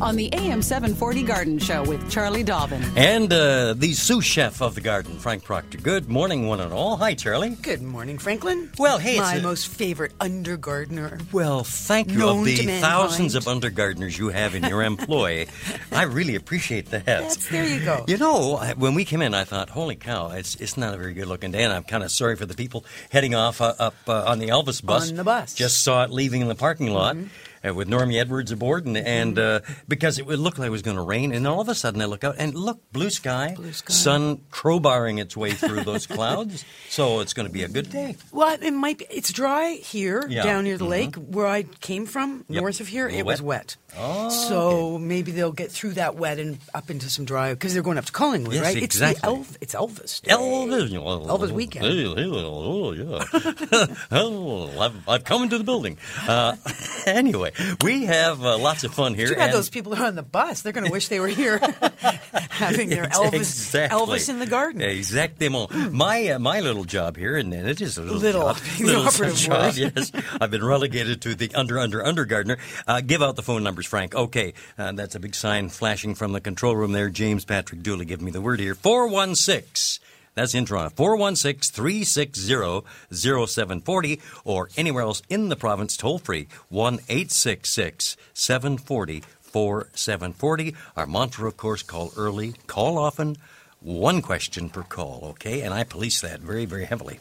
[0.00, 2.82] On the AM 740 Garden Show with Charlie Dobbin.
[2.96, 5.76] And uh, the sous chef of the garden, Frank Proctor.
[5.76, 6.96] Good morning, one and all.
[6.96, 7.50] Hi, Charlie.
[7.50, 8.70] Good morning, Franklin.
[8.78, 11.18] Well, hey, my a- most favorite undergardener.
[11.32, 15.46] Well, thank you Known of the thousands of undergardeners you have in your employ.
[15.92, 17.04] I really appreciate that.
[17.04, 18.04] That's there you go.
[18.08, 20.30] You know, I- when we came in, I thought, "Holy cow!
[20.30, 22.54] It's it's not a very good looking day." And I'm kind of sorry for the
[22.54, 25.10] people heading off uh, up uh, on the Elvis bus.
[25.10, 25.50] On the bus.
[25.52, 25.58] Mm-hmm.
[25.58, 27.16] just saw it leaving in the parking lot.
[27.62, 30.80] Uh, with Normie Edwards aboard, and, and uh, because it would look like it was
[30.80, 33.52] going to rain, and all of a sudden I look out and look, blue sky,
[33.54, 33.92] Blue sky.
[33.92, 38.16] sun crowbarring its way through those clouds, so it's going to be a good day.
[38.32, 39.06] Well, it might be.
[39.10, 40.42] It's dry here, Yeah.
[40.42, 40.88] down near the Mhm.
[40.88, 42.62] lake where I came from, Yep.
[42.62, 43.06] north of here.
[43.08, 43.50] It was wet.
[43.50, 43.76] wet.
[43.98, 47.82] Oh, so maybe they'll get through that wet and up into some dry because they're
[47.82, 48.82] going up to Collingwood, Yes, right?
[48.82, 49.16] exactly.
[49.60, 49.92] It's Elf.
[49.92, 50.22] It's Elvis.
[50.22, 50.30] Day.
[50.32, 51.84] Elvis, Elvis weekend.
[51.84, 53.86] Oh, yeah.
[54.12, 55.98] oh, I've, I've come into the building.
[56.26, 56.54] Uh,
[57.06, 57.49] anyway,
[57.82, 59.34] we have uh, lots of fun here.
[59.34, 60.62] Bad and- those people are on the bus.
[60.62, 61.58] They're going to wish they were here,
[62.50, 63.98] having their Elvis, exactly.
[63.98, 64.80] Elvis in the garden.
[64.80, 65.92] Exactement.
[65.92, 69.36] My uh, my little job here, and it is a little, Little, job, little operative
[69.38, 69.74] job.
[69.74, 72.58] Yes, I've been relegated to the under under under gardener.
[72.86, 74.14] Uh, give out the phone numbers, Frank.
[74.14, 77.08] Okay, uh, that's a big sign flashing from the control room there.
[77.08, 78.74] James Patrick Dooley, give me the word here.
[78.74, 80.00] Four one six.
[80.40, 80.88] That's in Toronto.
[80.96, 90.74] 416 360 0740 or anywhere else in the province, toll free 1 866 740 4740.
[90.96, 93.36] Our mantra, of course, call early, call often,
[93.82, 95.62] one question per call, okay?
[95.62, 97.18] And I police that very, very heavily.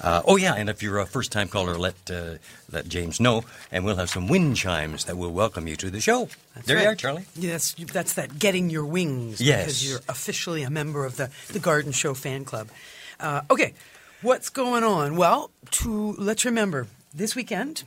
[0.00, 2.34] Uh, oh, yeah, and if you're a first time caller, let, uh,
[2.70, 6.00] let James know, and we'll have some wind chimes that will welcome you to the
[6.00, 6.28] show.
[6.54, 6.82] That's there right.
[6.82, 7.24] you are, Charlie.
[7.34, 9.64] Yeah, that's that's that getting your wings Yes.
[9.64, 12.68] because you're officially a member of the the Garden Show fan club.
[13.18, 13.72] Uh, okay,
[14.20, 15.16] what's going on?
[15.16, 17.84] Well, to let's remember this weekend.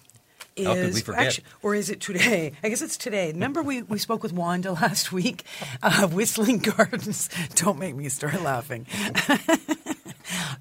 [0.56, 1.26] Is, How could we forget?
[1.28, 2.54] actu- or is it today?
[2.64, 3.32] I guess it's today.
[3.34, 5.44] Remember, we, we spoke with Wanda last week.
[5.84, 7.30] Uh, Whistling Gardens.
[7.56, 8.88] Don't make me start laughing.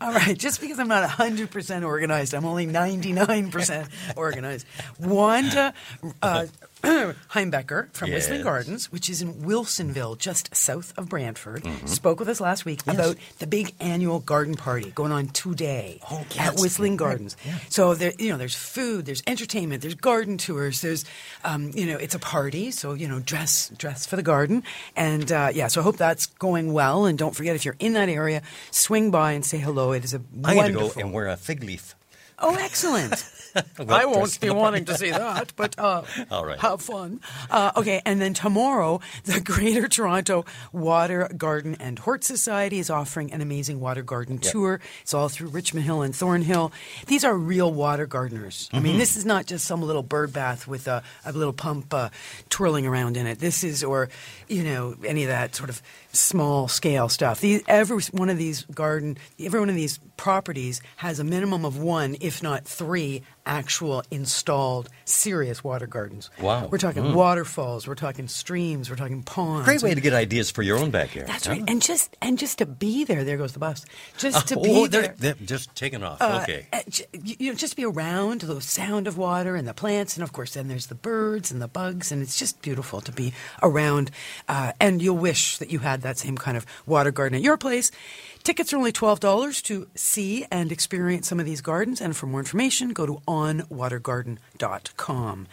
[0.00, 4.66] All right, just because I'm not 100% organized, I'm only 99% organized.
[4.98, 5.72] Wanda
[6.20, 6.46] uh,
[7.30, 11.86] Heimbecker from Whistling Gardens, which is in Wilsonville, just south of Brantford, Mm-hmm.
[11.86, 16.20] spoke with us last week about the big annual garden party going on today Oh,
[16.20, 16.60] at yes.
[16.62, 16.98] Whistling Right.
[16.98, 17.36] Gardens.
[17.68, 21.04] So there, you know, there's food, there's entertainment, there's garden tours, there's,
[21.44, 22.70] um, you know, it's a party.
[22.70, 24.62] So you know, dress dress for the garden,
[24.96, 25.68] and uh, yeah.
[25.68, 27.06] So I hope that's going well.
[27.06, 29.92] And don't forget if you're in that area, swing by and say hello.
[29.92, 30.88] It is a I'm going to wonderful.
[30.90, 31.94] go and wear a fig leaf.
[32.38, 33.30] Oh, excellent.
[33.78, 36.02] Well, I won't be wanting to see that, but uh,
[36.32, 36.58] All right.
[36.58, 37.20] have fun.
[37.48, 43.32] Uh, okay, and then tomorrow, the Greater Toronto Water Garden and Hort Society is offering
[43.32, 44.52] an amazing water garden Yep.
[44.52, 44.80] tour.
[45.02, 46.72] It's all through Richmond Hill and Thornhill.
[47.06, 48.68] These are real water gardeners.
[48.72, 48.84] I Mm-hmm.
[48.84, 52.08] mean, this is not just some little bird bath with a, a little pump uh,
[52.48, 53.38] twirling around in it.
[53.38, 54.08] This is, or,
[54.48, 55.80] you know, any of that sort of
[56.14, 57.40] small scale stuff.
[57.40, 61.78] These, every one of these garden, every one of these properties has a minimum of
[61.78, 66.30] one, if not three, actual installed serious water gardens.
[66.40, 66.68] Wow.
[66.68, 69.66] We're talking waterfalls, we're talking streams, we're talking ponds.
[69.66, 71.28] Great way to get ideas for your own backyard.
[71.28, 71.52] That's huh?
[71.52, 71.64] right.
[71.66, 73.84] And just and just to be there, there goes the bus.
[74.16, 75.14] Just to oh, be they're, there.
[75.18, 76.20] they're just taking off.
[76.20, 76.66] Uh, okay.
[76.72, 76.80] uh,
[77.22, 80.54] you know, just be around the sound of water and the plants, and of course,
[80.54, 83.32] then there's the birds and the bugs, and it's just beautiful to be
[83.62, 84.10] around.
[84.48, 87.56] Uh, and you'll wish that you had that same kind of water garden at your
[87.56, 87.90] place.
[88.44, 92.02] Tickets are only twelve dollars to see and experience some of these gardens.
[92.02, 95.46] And for more information, go to onwatergarden.com.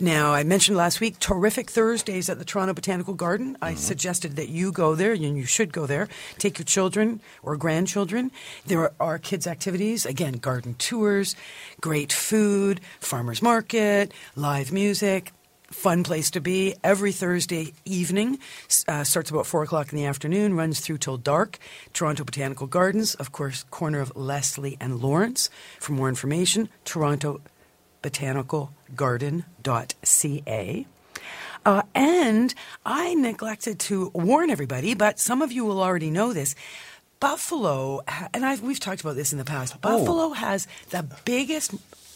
[0.00, 3.56] Now, I mentioned last week terrific Thursdays at the Toronto Botanical Garden.
[3.62, 3.78] I mm-hmm.
[3.78, 6.08] suggested that you go there, and you should go there.
[6.38, 8.32] Take your children or grandchildren.
[8.66, 11.36] There are kids' activities, again, garden tours,
[11.80, 15.30] great food, farmers market, live music.
[15.74, 16.74] Fun place to be.
[16.82, 18.38] Every Thursday evening
[18.88, 21.58] uh, starts about four o'clock in the afternoon, runs through till dark.
[21.92, 25.50] Toronto Botanical Gardens, of course, corner of Leslie and Lawrence.
[25.80, 27.42] For more information, Toronto
[28.02, 30.86] botanicalgarden.ca.
[31.66, 32.54] Uh, and
[32.86, 36.54] I neglected to warn everybody, but some of you will already know this.
[37.20, 38.00] Buffalo,
[38.32, 39.80] and I've, we've talked about this in the past.
[39.80, 41.74] Buffalo has the biggest,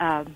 [0.01, 0.35] um,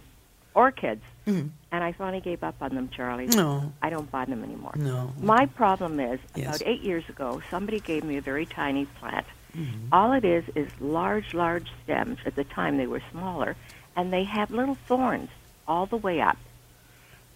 [0.54, 3.26] orchids, and I finally gave up on them, Charlie.
[3.26, 3.70] No.
[3.82, 4.72] I don't buy them anymore.
[4.76, 5.12] No.
[5.20, 6.46] My problem is Yes.
[6.56, 9.26] about eight years ago, somebody gave me a very tiny plant.
[9.56, 9.93] Mm-hmm.
[9.93, 12.19] All it is is large, large stems.
[12.27, 13.56] At the time, they were smaller,
[13.97, 15.31] and they have little thorns
[15.67, 16.39] all the way up,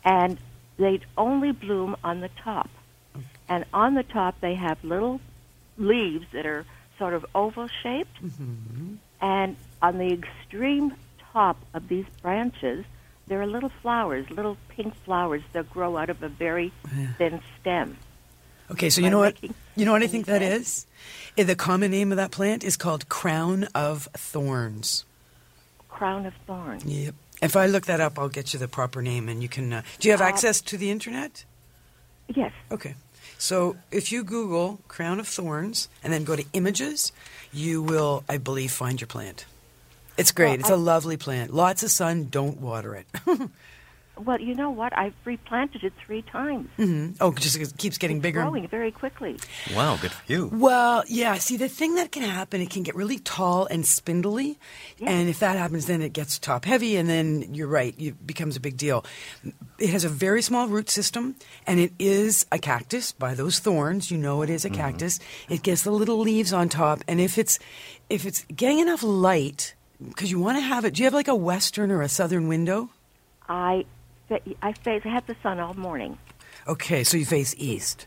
[0.05, 0.39] and
[0.77, 2.71] they only bloom on the top.
[3.49, 5.21] And on the top, they have little
[5.77, 6.65] leaves that are
[6.99, 8.17] sort of oval shaped,
[9.21, 10.95] and on the extreme
[11.33, 12.85] top of these branches,
[13.27, 16.73] there are little flowers, little pink flowers that grow out of a very
[17.19, 17.97] thin stem.
[18.71, 19.37] Okay, so you know what?
[19.77, 20.87] You know what I think that is?
[21.37, 25.05] Eh, The common name of that plant is called crown of thorns.
[25.89, 26.85] Crown of thorns.
[26.85, 27.15] Yep.
[27.43, 29.73] If I look that up, I'll get you the proper name, and you can.
[29.73, 31.45] Uh, do you have Uh, access to the internet?
[32.29, 32.53] Yes.
[32.71, 32.95] Okay.
[33.37, 37.11] So if you Google crown of thorns and then go to images,
[37.53, 39.45] you will, I believe, find your plant.
[40.17, 40.51] It's great.
[40.51, 41.53] Well, it's I- a lovely plant.
[41.53, 42.29] Lots of sun.
[42.31, 43.07] Don't water it.
[44.19, 44.97] Well, you know what?
[44.97, 46.69] I've replanted it three times.
[46.79, 47.17] Mhm.
[47.21, 48.43] Oh, just it keeps getting It's bigger.
[48.43, 49.39] growing very quickly.
[49.75, 50.51] Wow, good for you.
[50.53, 51.37] Well, yeah.
[51.39, 54.59] See, the thing that can happen, it can get really tall and spindly,
[55.01, 58.55] and if that happens, then it gets top heavy, and then you're right, it becomes
[58.55, 59.05] a big deal.
[59.79, 61.35] It has a very small root system,
[61.67, 64.11] and it is a cactus by those thorns.
[64.11, 65.21] You know, it is a cactus.
[65.49, 67.59] It gets the little leaves on top, and if it's
[68.11, 69.75] if it's getting enough light,
[70.07, 70.93] because you want to have it.
[70.95, 72.91] Do you have like a western or a southern window?
[73.49, 73.87] I, fa-
[74.63, 75.03] I face.
[75.05, 76.19] I have the sun all morning.
[76.69, 78.07] Okay, so you face east,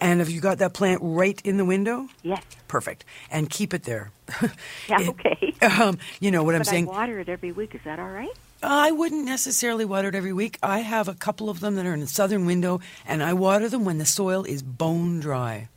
[0.00, 2.08] and have you got that plant right in the window?
[2.22, 2.42] Yes.
[2.68, 3.04] Perfect.
[3.30, 4.10] And keep it there.
[4.88, 5.00] Yeah.
[5.00, 5.54] It- okay.
[5.62, 6.88] Um, you know what I'm but saying?
[6.88, 7.74] I water it every week.
[7.74, 8.30] Is that all right?
[8.62, 10.58] I wouldn't necessarily water it every week.
[10.62, 13.68] I have a couple of them that are in the southern window, and I water
[13.68, 15.68] them when the soil is bone dry.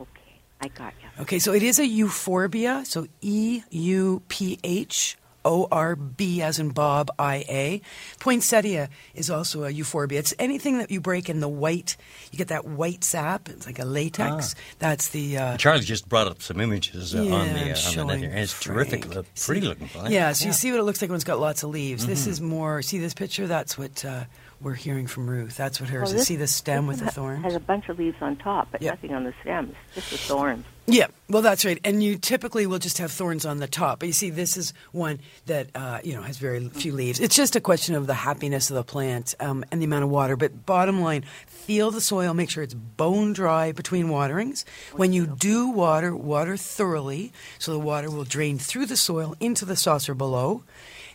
[0.00, 0.40] Okay.
[0.60, 1.22] I got you.
[1.22, 5.16] Okay, so it is a euphorbia, so E U P H
[5.48, 7.82] O R B as in Bob I A.
[8.20, 10.18] Poinsettia is also a euphorbia.
[10.18, 11.96] It's anything that you break in the white,
[12.30, 13.48] you get that white sap.
[13.48, 14.54] It's like a latex.
[14.78, 15.38] That's the.
[15.38, 17.78] Uh, Charlie just brought up some images uh, on the, I'm uh, on the net
[17.78, 18.30] showing here.
[18.30, 19.04] And it's terrific.
[19.04, 19.14] Frank.
[19.16, 20.10] look- Pretty looking plant.
[20.10, 22.06] Yeah, so you see what it looks like when it's got lots of leaves.
[22.06, 22.30] This Mm-hmm.
[22.30, 22.82] is more.
[22.82, 23.46] See this picture?
[23.46, 24.24] That's what uh,
[24.60, 25.56] we're hearing from Ruth.
[25.56, 26.26] That's what hers Well, is.
[26.26, 27.44] See the stem with the one ha- thorns?
[27.44, 28.90] Has a bunch of leaves on top, but Yeah.
[28.90, 29.74] nothing on the stems.
[29.94, 30.66] Just the thorns.
[30.90, 31.78] Yeah, well, that's right.
[31.84, 33.98] And you typically will just have thorns on the top.
[33.98, 37.20] But you see, this is one that uh, you know has very few leaves.
[37.20, 40.10] It's just a question of the happiness of the plant um, and the amount of
[40.10, 40.34] water.
[40.34, 42.32] But bottom line, feel the soil.
[42.32, 44.64] Make sure it's bone dry between waterings.
[44.92, 49.66] When you do water, water thoroughly, so the water will drain through the soil into
[49.66, 50.64] the saucer below.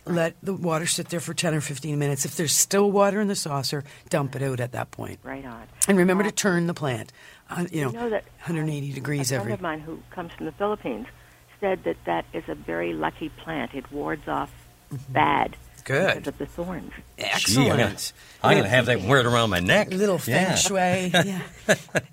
[0.06, 2.24] let the water sit there for 10 or 15 minutes.
[2.24, 5.18] If there's still water in the saucer, dump it out at that point.
[5.22, 5.62] Right on.
[5.88, 7.10] And remember to turn the plant.
[7.50, 9.52] Uh, you know, know that 180 degrees a friend every.
[9.54, 11.06] of mine who comes from the Philippines
[11.60, 13.74] said that that is a very lucky plant.
[13.74, 14.50] It wards off
[15.10, 15.63] bad Mm-hmm.
[15.84, 16.14] Good.
[16.14, 16.90] because of the thorns.
[17.18, 17.68] Gee, I'm Excellent.
[17.68, 17.96] gonna,
[18.42, 19.90] I'm gonna have that wear it around my neck.
[19.92, 20.54] Little feng Yeah.
[20.54, 20.78] shui.
[21.14, 21.40] Yeah.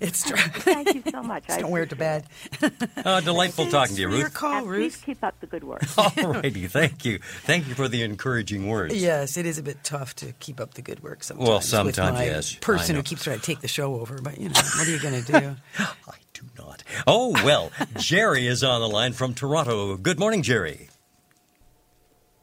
[0.00, 0.36] it's true.
[0.36, 1.44] Thank you so much.
[1.48, 2.26] I Don't wear it to bed.
[3.04, 4.34] Oh, delightful talking to you, It's Your Ruth.
[4.34, 5.02] call, And please Ruth.
[5.04, 5.82] keep up the good work.
[5.98, 7.18] All righty, thank you.
[7.44, 8.94] Thank you for the encouraging words.
[8.94, 11.48] Yes, it is a bit tough to keep up the good work sometimes.
[11.48, 14.20] Well, with sometimes, my yes, I Person who keeps trying to take the show over,
[14.22, 15.56] but you know, what are you going to do?
[15.78, 16.84] I do not.
[17.06, 19.96] Oh, well, Jerry is on the line from Toronto.
[19.96, 20.88] Good morning, Jerry.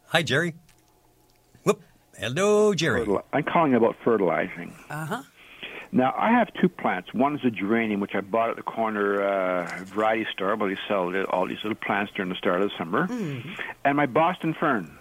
[0.08, 0.56] Hi, Jerry.
[2.20, 3.08] Hello, Jerry.
[3.34, 4.74] I'm calling about fertilizing.
[4.90, 5.24] Uh huh.
[5.92, 7.14] Now, I have two plants.
[7.16, 10.80] One is a geranium, which I bought at the corner uh, variety store where they
[10.88, 13.08] sell it- all these little plants during the start of the summer.
[13.84, 14.92] And my Boston fern,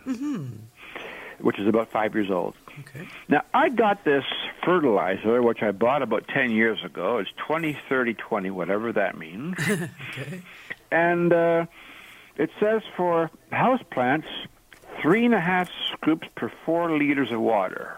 [1.41, 2.55] which is about five years old.
[2.81, 3.07] Okay.
[3.29, 4.25] Now, I got this
[4.65, 7.19] fertilizer, which I bought about 10 years ago.
[7.19, 9.57] It's 20, 30, 20, whatever that means.
[9.69, 10.41] Okay.
[10.91, 11.67] and uh,
[12.37, 14.27] it says for house plants,
[15.03, 15.69] three and a half
[16.01, 17.97] scoops per four liters of water.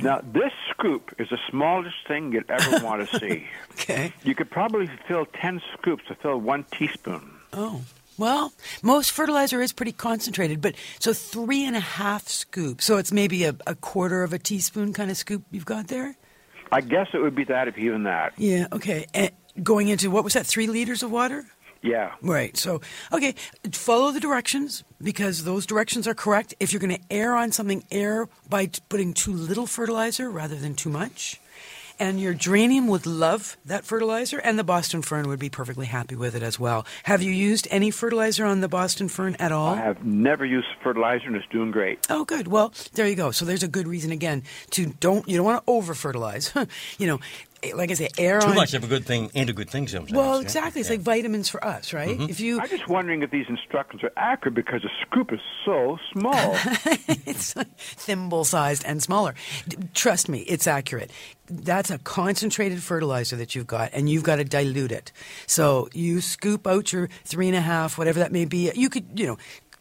[0.00, 3.46] Now, this scoop is the smallest thing you'd ever want to see.
[3.72, 4.12] Okay.
[4.24, 7.30] You could probably fill 10 scoops to fill one teaspoon.
[7.52, 7.82] Oh.
[8.18, 12.86] Well, most fertilizer is pretty concentrated, but so three and a half scoops.
[12.86, 16.16] So it's maybe a, a quarter of a teaspoon kind of scoop you've got there?
[16.72, 18.32] I guess it would be that, if even that.
[18.38, 19.06] Yeah, okay.
[19.12, 19.30] And
[19.62, 21.44] going into what was that, three liters of water?
[21.82, 22.12] Yeah.
[22.22, 22.56] Right.
[22.56, 22.80] So,
[23.12, 23.34] okay,
[23.72, 26.54] follow the directions because those directions are correct.
[26.60, 30.56] If you're going to err on something, err by t- putting too little fertilizer rather
[30.56, 31.40] than too much.
[31.98, 36.14] And your geranium would love that fertilizer, and the Boston fern would be perfectly happy
[36.14, 36.84] with it as well.
[37.04, 39.74] Have you used any fertilizer on the Boston fern at all?
[39.74, 42.06] I have never used fertilizer, and it's doing great.
[42.10, 42.48] Oh, good.
[42.48, 43.30] Well, there you go.
[43.30, 46.52] So there's a good reason again to don't you don't want to over fertilize.
[46.98, 47.18] you know,
[47.74, 48.54] like I say, air Too on.
[48.54, 50.12] much of a good thing ain't a good thing sometimes.
[50.12, 50.42] Well, yeah?
[50.42, 50.80] exactly.
[50.80, 50.94] It's Yeah.
[50.96, 52.10] like vitamins for us, right?
[52.18, 52.30] Mm-hmm.
[52.30, 55.98] If you I'm just wondering if these instructions are accurate because the scoop is so
[56.12, 56.54] small.
[57.26, 59.34] it's thimble sized and smaller.
[59.94, 61.10] Trust me, it's accurate.
[61.48, 65.12] That's a concentrated fertilizer that you've got, and you've got to dilute it.
[65.46, 68.70] So you scoop out your three and a half, whatever that may be.
[68.74, 69.38] You could, you know,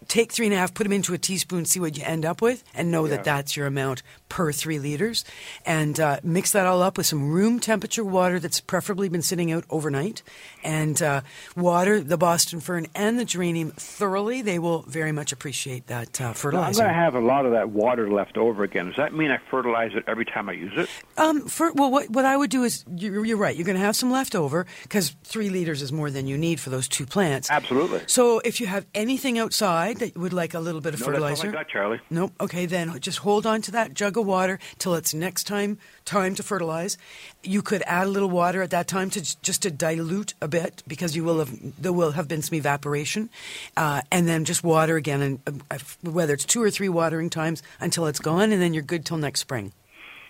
[0.08, 2.42] take three and a half, put them into a teaspoon, see what you end up
[2.42, 3.16] with, and know Yeah.
[3.18, 5.24] that that's your amount per three liters.
[5.66, 9.52] And uh, mix that all up with some room temperature water that's preferably been sitting
[9.52, 10.24] out overnight,
[10.64, 11.22] and uh,
[11.56, 14.42] water the Boston fern and the geranium thoroughly.
[14.42, 17.52] They will very much appreciate that uh, Now, I'm going to have a lot of
[17.54, 18.88] that water left over again.
[18.88, 20.90] Does that mean I fertilize it every time I use it?
[21.18, 23.84] Um, for, well, what, what I would do is, you're, you're right, you're going to
[23.84, 27.06] have some left over because three liters is more than you need for those two
[27.06, 27.50] plants.
[27.50, 28.02] Absolutely.
[28.08, 31.06] So if you have anything outside that you would like a little bit of No,
[31.08, 31.44] fertilizer.
[31.44, 32.00] that's all I got, Charlie.
[32.10, 32.34] Nope.
[32.40, 36.36] Okay, then just hold on to that jug of water till it's next time time
[36.36, 36.98] to fertilize.
[37.44, 40.84] You could add a little water at that time to just to dilute a bit
[40.88, 43.30] because you will have there will have been some evaporation,
[43.78, 47.64] uh, and then just water again, and uh, whether it's two or three watering times
[47.80, 49.72] until it's gone, and then you're good till next spring.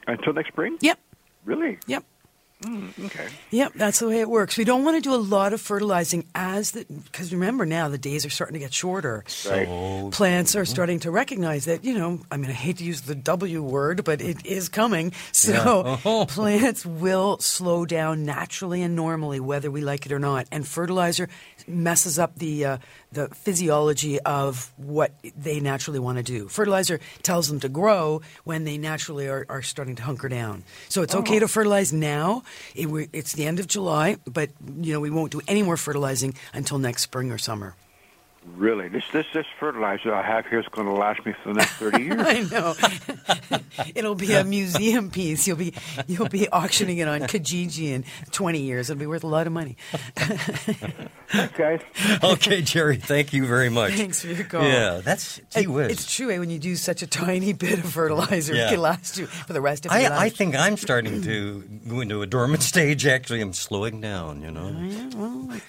[0.08, 0.78] Until next spring?
[0.82, 1.00] Yep.
[1.46, 1.78] Really?
[1.88, 2.04] Yep.
[2.66, 3.28] Okay.
[3.52, 4.58] Yep, that's the way it works.
[4.58, 7.98] We don't want to do a lot of fertilizing as the because remember now the
[7.98, 9.24] days are starting to get shorter.
[9.28, 13.02] So, Plants are starting to recognize that, you know, I mean, I hate to use
[13.02, 15.12] the W word, but it is coming.
[15.32, 15.98] So Yeah.
[16.06, 16.26] Oh.
[16.26, 20.48] plants will slow down naturally and normally, whether we like it or not.
[20.52, 21.30] And fertilizer
[21.68, 22.78] messes up the uh,
[23.16, 26.48] the physiology of what they naturally want to do.
[26.48, 30.64] Fertilizer tells them to grow when they naturally are, are starting to hunker down.
[30.90, 31.40] So it's okay oh.
[31.40, 32.44] to fertilize now.
[32.76, 36.36] It, it's the end of July, but you know we won't do any more fertilizing
[36.54, 37.76] until next spring or summer.
[38.56, 38.88] Really?
[38.90, 41.72] This this this fertilizer I have here is going to last me for the next
[41.74, 42.22] 30 years.
[42.22, 43.60] I know.
[43.96, 45.48] It'll be a museum piece.
[45.48, 45.74] You'll be
[46.08, 48.90] you'll be auctioning it on Kijiji in 20 years.
[48.90, 49.78] It'll be worth a lot of money.
[51.28, 51.82] Thanks, guys.
[52.24, 53.94] okay, Jerry, thank you very much.
[53.94, 54.62] Thanks for your call.
[54.64, 57.86] Yeah, that's gee It- it's true eh, when you do such a tiny bit of
[57.92, 58.68] fertilizer, Yeah.
[58.68, 60.20] it can last you for the rest of your I, life.
[60.20, 63.06] I think I'm starting to go into a dormant stage.
[63.08, 64.44] Actually, I'm slowing down.
[64.44, 65.16] You know, It's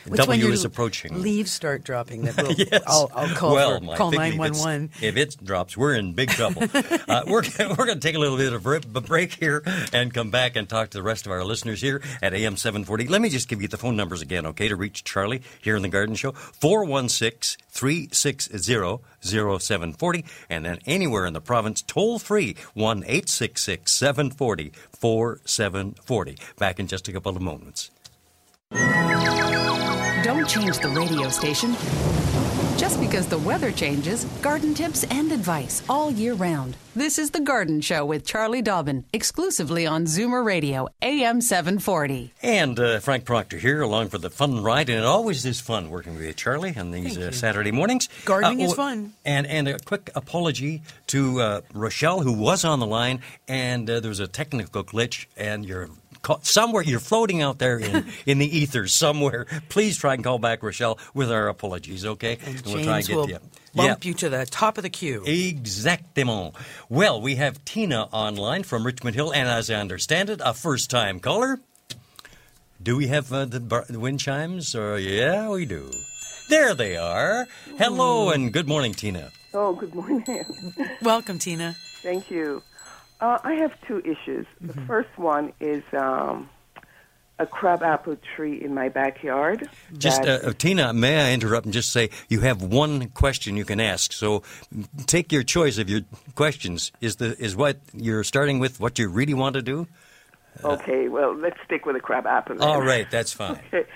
[0.06, 1.22] when W your is approaching.
[1.22, 2.22] Leaves start dropping.
[2.26, 2.82] That will, Yes.
[2.86, 4.90] I'll, I'll call well, for, call figgy, if nine it's- one one.
[5.00, 6.62] If it drops, we're in big trouble.
[7.08, 10.12] uh, we're we're going to take a little bit of a a break here and
[10.12, 13.08] come back and talk to the rest of our listeners here at AM 740.
[13.08, 15.82] Let me just give you the phone numbers again, okay, to reach Charlie here in
[15.82, 18.58] the Garden Show 416 360
[19.20, 20.24] 0740.
[20.50, 26.36] And then anywhere in the province, toll free 1 866 740 4740.
[26.58, 27.90] Back in just a couple of moments.
[30.26, 31.70] Don't change the radio station.
[32.76, 36.76] Just because the weather changes, garden tips and advice all year round.
[36.96, 42.32] This is The Garden Show with Charlie Dobbin, exclusively on Zoomer Radio, AM 740.
[42.42, 45.90] And uh, Frank Proctor here, along for the fun ride, and it always is fun
[45.90, 48.08] working with you, Charlie, on these uh, Saturday mornings.
[48.24, 49.12] Gardening is oh, fun.
[49.24, 54.00] And and a quick apology to uh, Rochelle, who was on the line, and uh,
[54.00, 55.88] there was a technical glitch, and you're
[56.26, 59.46] ca- somewhere you're floating out there in, in the ethers somewhere.
[59.68, 62.38] Please try and call back Rochelle with our apologies, okay?
[62.44, 63.38] And we'll try and James get will to you.
[63.74, 64.08] bump Yeah.
[64.08, 65.22] you to the top of the queue.
[65.24, 66.54] Exactement.
[66.88, 71.20] Well, we have Tina online from Richmond Hill, and as I understand it, a first-time
[71.20, 71.60] caller.
[72.82, 74.74] Do we have uh, the, bar- the wind chimes?
[74.74, 75.90] Or yeah, we do.
[76.48, 77.46] There they are.
[77.78, 79.30] Hello and good morning, Tina.
[79.54, 80.44] Oh, good morning.
[81.02, 81.74] Welcome, Tina.
[82.02, 82.62] Thank you.
[83.20, 84.46] Uh, I have two issues.
[84.60, 86.50] The first one is um,
[87.38, 89.68] a crabapple tree in my backyard.
[89.96, 93.64] Just uh, uh, Tina, may I interrupt and just say you have one question you
[93.64, 94.12] can ask.
[94.12, 94.42] So
[95.06, 96.02] take your choice of your
[96.34, 96.92] questions.
[97.00, 99.86] Is the is what you're starting with what you really want to do?
[100.64, 102.56] okay, well, let's stick with the crabapple.
[102.56, 102.66] then.
[102.66, 103.60] All right, that's fine.
[103.72, 103.88] Okay.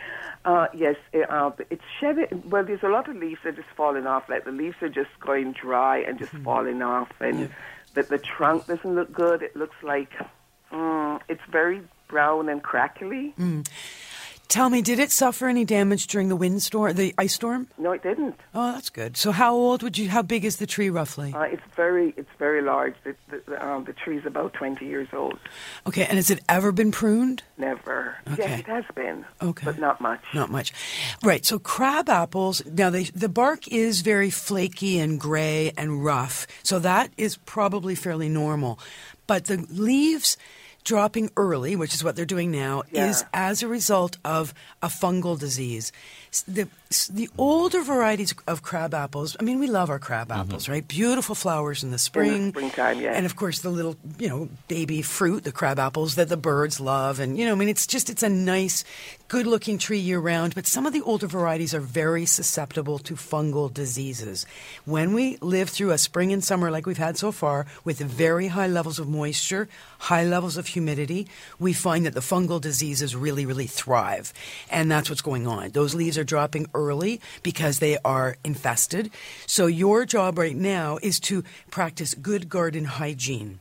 [0.43, 2.43] Uh, yes, it, uh, it's shedding.
[2.49, 4.27] Well, there's a lot of leaves that are just falling off.
[4.31, 7.51] Like the leaves are just going dry and just falling off, and
[7.95, 9.43] the, the trunk doesn't look good.
[9.43, 10.11] It looks like
[10.73, 13.35] mm, it's very brown and crackly.
[14.51, 17.69] Tell me, did it suffer any damage during the windstorm, the ice storm?
[17.79, 18.35] No, it didn't.
[18.53, 19.17] Oh, that's good.
[19.17, 20.09] So, how old would you?
[20.09, 21.33] How big is the tree roughly?
[21.33, 22.97] Uh, it's very, it's very large.
[23.05, 25.39] The, the, the, um, the tree's about 20 years old.
[25.87, 27.45] Okay, and has it ever been pruned?
[27.59, 28.17] Never.
[28.33, 28.43] Okay.
[28.43, 29.25] Yes, it has been.
[29.41, 29.67] Okay.
[29.67, 30.21] But not much.
[30.35, 30.73] Not much.
[31.23, 31.47] Right.
[31.47, 36.49] So crab apples, now they, the bark is very flaky and gray and rough.
[36.65, 38.81] So that is probably fairly normal.
[39.29, 40.37] But the leaves
[40.85, 45.39] dropping early, which is what they're doing now, is as a result of a fungal
[45.39, 45.93] disease.
[46.47, 50.41] The, the older varieties of crab apples, I mean, we love our crab mm-hmm.
[50.41, 50.87] apples, right?
[50.87, 52.51] Beautiful flowers in the spring.
[52.51, 53.15] springtime, yes.
[53.15, 56.81] And of course, the little, you know, baby fruit, the crab apples that the birds
[56.81, 57.21] love.
[57.21, 58.83] And, you know, I mean, it's just, it's a nice,
[59.29, 60.57] good looking tree year round.
[60.57, 64.45] But some of the older varieties are very susceptible to fungal diseases.
[64.85, 68.49] When we live through a spring and summer like we've had so far, with very
[68.49, 71.29] high levels of moisture, high levels of humidity,
[71.61, 74.33] we find that the fungal diseases really, really thrive.
[74.73, 75.71] And that's what's going on.
[75.71, 76.80] Those leaves are dropping early
[77.43, 79.11] because they are infested.
[79.47, 83.61] So your job right now is to practice good garden hygiene.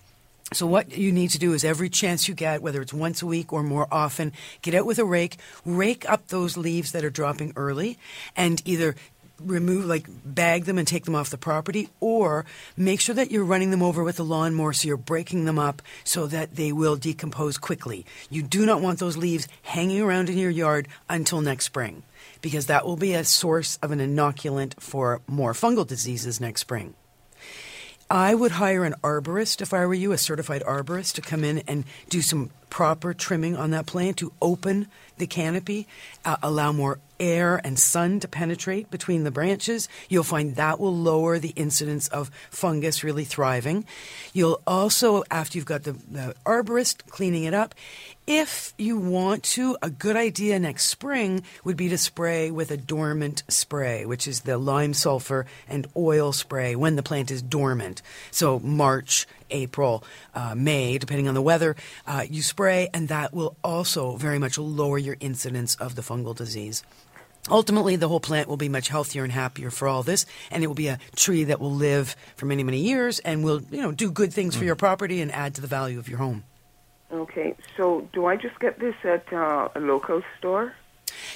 [0.52, 3.28] So what you need to do is every chance you get, whether it's once a
[3.28, 7.12] week or more often, get out with a rake, rake up those leaves that are
[7.12, 8.00] dropping early,
[8.36, 8.96] and either
[9.40, 13.46] remove like bag them and take them off the property or make sure that you're
[13.46, 16.96] running them over with a lawnmower so you're breaking them up so that they will
[16.96, 18.06] decompose quickly.
[18.30, 22.04] You do not want those leaves hanging around in your yard until next spring
[22.42, 26.96] because that will be a source of an inoculant for more fungal diseases next spring.
[28.10, 31.60] I would hire an arborist if I were you, a certified arborist, to come in
[31.68, 35.88] and do some proper trimming on that plant to open the canopy,
[36.26, 39.90] uh, allow more air and sun to penetrate between the branches.
[40.08, 43.86] You'll find that will lower the incidence of fungus really thriving.
[44.34, 47.76] You'll also, after you've got the, the arborist cleaning it up,
[48.26, 52.78] if you want to, a good idea next spring would be to spray with a
[52.78, 58.02] dormant spray, which is the lime sulfur and oil spray when the plant is dormant.
[58.32, 61.76] So March, April, uh, May, depending on the weather,
[62.08, 66.36] uh, you spray, and that will also very much lower your incidence of the fungal
[66.36, 66.84] disease.
[67.50, 70.68] Ultimately, the whole plant will be much healthier and happier for all this, and it
[70.68, 73.92] will be a tree that will live for many, many years and will, you know,
[73.92, 76.44] do good things for your property and add to the value of your home.
[77.12, 80.74] Okay, so do I just get this at uh, a local store?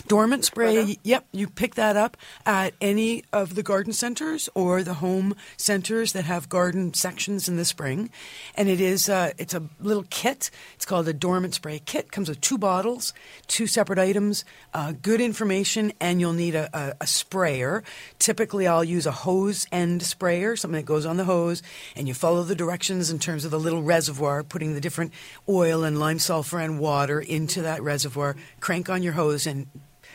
[0.08, 4.96] Dormant spray, yep, you pick that up at any of the garden centers or the
[4.96, 8.10] home centers that have garden sections in the spring.
[8.56, 10.50] And it is uh, it's a little kit.
[10.76, 12.12] It's called a dormant spray kit.
[12.12, 13.14] Comes with two bottles,
[13.48, 17.84] two separate items, uh, good information, and you'll need a, a, a sprayer.
[18.20, 21.62] Typically, I'll use a hose end sprayer, something that goes on the hose,
[21.96, 25.14] and you follow the directions in terms of the little reservoir, putting the different
[25.48, 28.36] oil and lime sulfur and water into that reservoir.
[28.60, 29.68] Crank on your hose and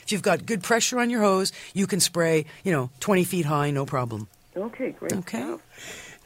[0.08, 3.44] if you've got good pressure on your hose, you can spray, you know, 20 feet
[3.44, 4.26] high, no problem.
[4.56, 5.12] Okay, great.
[5.12, 5.54] Okay.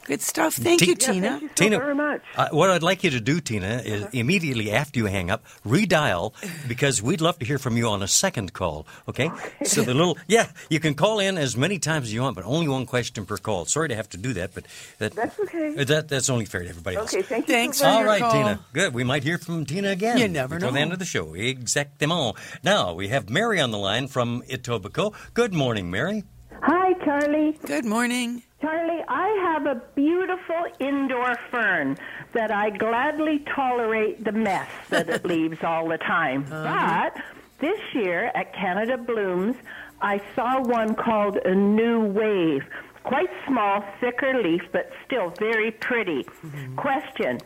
[0.05, 0.55] Good stuff.
[0.55, 1.29] Thank Ti- you, Yeah, Tina.
[1.29, 2.21] Thank you so Tina, very much.
[2.35, 6.33] Uh, what I'd like you to do, Tina, is immediately after you hang up, redial
[6.67, 8.85] because we'd love to hear from you on a second call.
[9.07, 9.31] Okay?
[9.63, 12.43] So the little yeah, you can call in as many times as you want, but
[12.45, 13.65] only one question per call.
[13.65, 14.65] Sorry to have to do that, but
[14.97, 15.75] that, That's okay.
[15.77, 17.13] uh, That that's only fair to everybody else.
[17.13, 17.53] Okay, thank you.
[17.53, 18.31] Thanks so for All your right, call.
[18.33, 18.59] Tina.
[18.73, 18.93] Good.
[18.93, 20.17] We might hear from Tina again.
[20.17, 21.27] You never before the end of the show.
[21.27, 22.35] Exactement.
[22.63, 25.13] Now we have Mary on the line from Etobicoke.
[25.33, 26.23] Good morning, Mary.
[26.61, 27.57] Hi, Charlie.
[27.65, 28.43] Good morning.
[28.61, 31.97] Charlie, I have a beautiful indoor fern
[32.33, 36.45] that I gladly tolerate the mess that it leaves all the time.
[36.49, 37.09] Uh-huh.
[37.13, 37.23] But
[37.59, 39.55] this year at Canada Blooms,
[40.01, 42.63] I saw one called a New Wave.
[43.03, 46.23] Quite small, thicker leaf, but still very pretty.
[46.23, 46.75] Mm-hmm.
[46.75, 47.39] Question.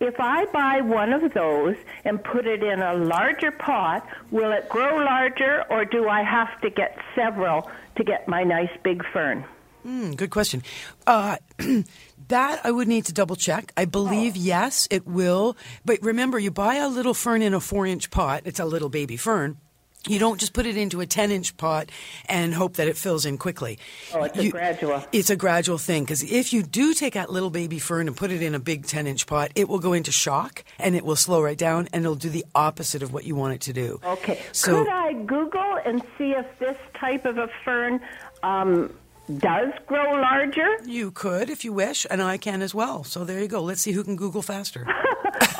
[0.00, 4.68] If I buy one of those and put it in a larger pot, will it
[4.68, 9.44] grow larger or do I have to get several to get my nice big fern?
[9.82, 10.62] Hmm, good question.
[11.06, 11.36] Uh,
[12.28, 13.72] that I would need to double check.
[13.76, 15.56] I believe yes, it will.
[15.84, 18.42] But remember, you buy a little fern in a four inch pot.
[18.46, 19.58] It's a little baby fern.
[20.06, 21.90] You don't just put it into a 10 inch pot
[22.28, 23.78] and hope that it fills in quickly.
[24.12, 25.04] Oh, it's a gradual.
[25.12, 28.30] It's a gradual thing because if you do take that little baby fern and put
[28.30, 31.16] it in a big 10 inch pot, it will go into shock and it will
[31.16, 33.98] slow right down and it'll do the opposite of what you want it to do.
[34.04, 34.42] Okay.
[34.52, 38.00] So Could I Google and see if this type of a fern
[38.42, 38.92] um,
[39.38, 40.68] does grow larger?
[40.84, 43.04] you could if you wish, and I can as well.
[43.04, 43.62] So there you go.
[43.62, 44.86] Let's see who can Google faster.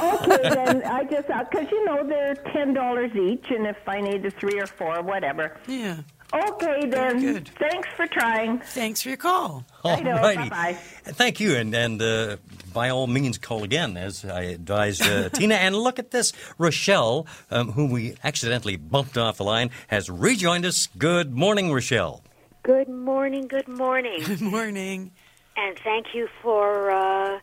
[0.05, 4.23] Okay, then I just because you know they're ten dollars each, and if I need
[4.23, 5.57] the three or four, whatever.
[5.67, 5.99] yeah.
[6.33, 7.21] Okay, then.
[7.21, 7.49] good.
[7.61, 8.59] Thanks for trying.
[8.59, 9.64] Thanks for your call.
[9.85, 10.49] All righty.
[10.49, 10.73] bye-bye.
[11.05, 12.37] Thank you, and and uh,
[12.73, 15.55] by all means, call again, as I advised uh, Tina.
[15.55, 20.67] And look at this, Rochelle, um, whom we accidentally bumped off the line, has rejoined
[20.67, 20.88] us.
[20.99, 22.25] Good morning, Rochelle.
[22.64, 25.12] Good morning, good morning, Good morning.
[25.57, 27.38] and thank you for uh,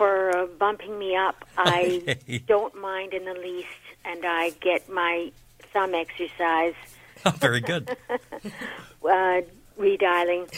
[0.00, 1.44] for uh, bumping me up.
[1.58, 2.38] I Okay.
[2.38, 3.68] don't mind in the least,
[4.04, 5.30] and I get my
[5.74, 6.74] thumb exercise
[7.26, 7.86] Oh, very good.
[9.04, 9.42] uh,
[9.78, 10.48] redialing.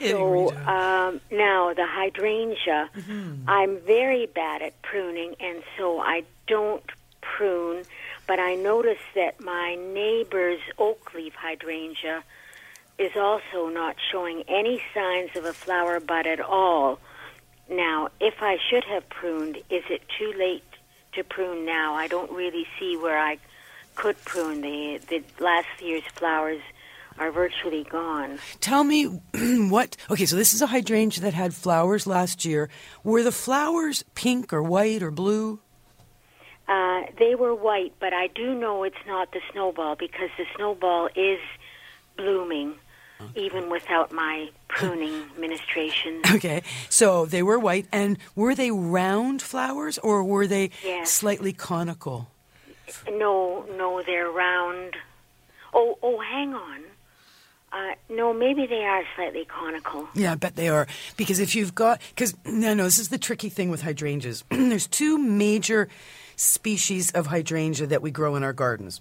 [0.10, 2.90] so um, now the hydrangea,
[3.46, 6.82] I'm very bad at pruning, and so I don't
[7.20, 7.84] prune.
[8.26, 12.24] But I notice that my neighbor's oak leaf hydrangea
[12.98, 16.98] is also not showing any signs of a flower bud at all.
[17.72, 20.64] Now, if I should have pruned, is it too late
[21.14, 21.94] to prune now?
[21.94, 23.38] I don't really see where I
[23.94, 24.60] could prune.
[24.60, 26.60] The the last year's flowers
[27.18, 28.38] are virtually gone.
[28.60, 29.04] Tell me
[29.34, 29.96] what.
[30.10, 32.68] Okay, so this is a hydrangea that had flowers last year.
[33.04, 35.60] Were the flowers pink or white or blue?
[36.68, 41.08] Uh, they were white, but I do know it's not the snowball because the snowball
[41.16, 41.40] is
[42.16, 42.74] blooming,
[43.36, 46.24] even without my pruning ministrations.
[46.34, 47.86] Okay, so they were white.
[47.92, 51.10] And were they round flowers or were they Yes.
[51.10, 52.28] slightly conical?
[53.10, 54.96] No, no, they're round.
[55.72, 56.80] Oh, oh, hang on.
[57.72, 60.06] Uh, no, maybe they are slightly conical.
[60.14, 60.86] Yeah, I bet they are.
[61.16, 64.44] Because if you've got, because no, no, this is the tricky thing with hydrangeas.
[64.50, 65.88] There's two major
[66.36, 69.00] species of hydrangea that we grow in our gardens.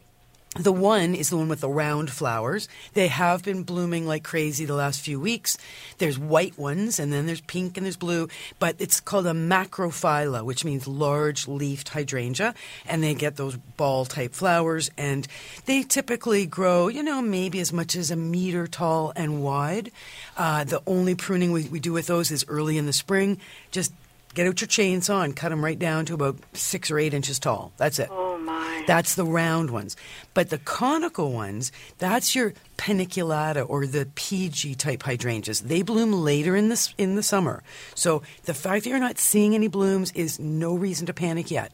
[0.60, 2.68] The one is the one with the round flowers.
[2.94, 5.58] They have been blooming like crazy the last few weeks.
[5.98, 8.28] There's white ones, and then there's pink and there's blue,
[8.60, 12.54] but it's called a macrophylla, which means large leafed hydrangea,
[12.86, 15.26] and they get those ball type flowers, and
[15.68, 19.90] they typically grow, you know, maybe as much as a meter tall and wide.
[20.36, 23.40] Uh, the only pruning we, we do with those is early in the spring.
[23.72, 23.94] Just
[24.34, 27.40] get out your chainsaw and cut them right down to about six or eight inches
[27.40, 27.74] tall.
[27.78, 28.10] That's it.
[28.12, 28.84] Oh my!
[28.88, 29.96] That's the round ones.
[30.34, 35.62] But the conical ones, that's your paniculata or the PG type hydrangeas.
[35.62, 37.64] They bloom later in the, in the summer.
[37.94, 41.72] So the fact that you're not seeing any blooms is no reason to panic yet.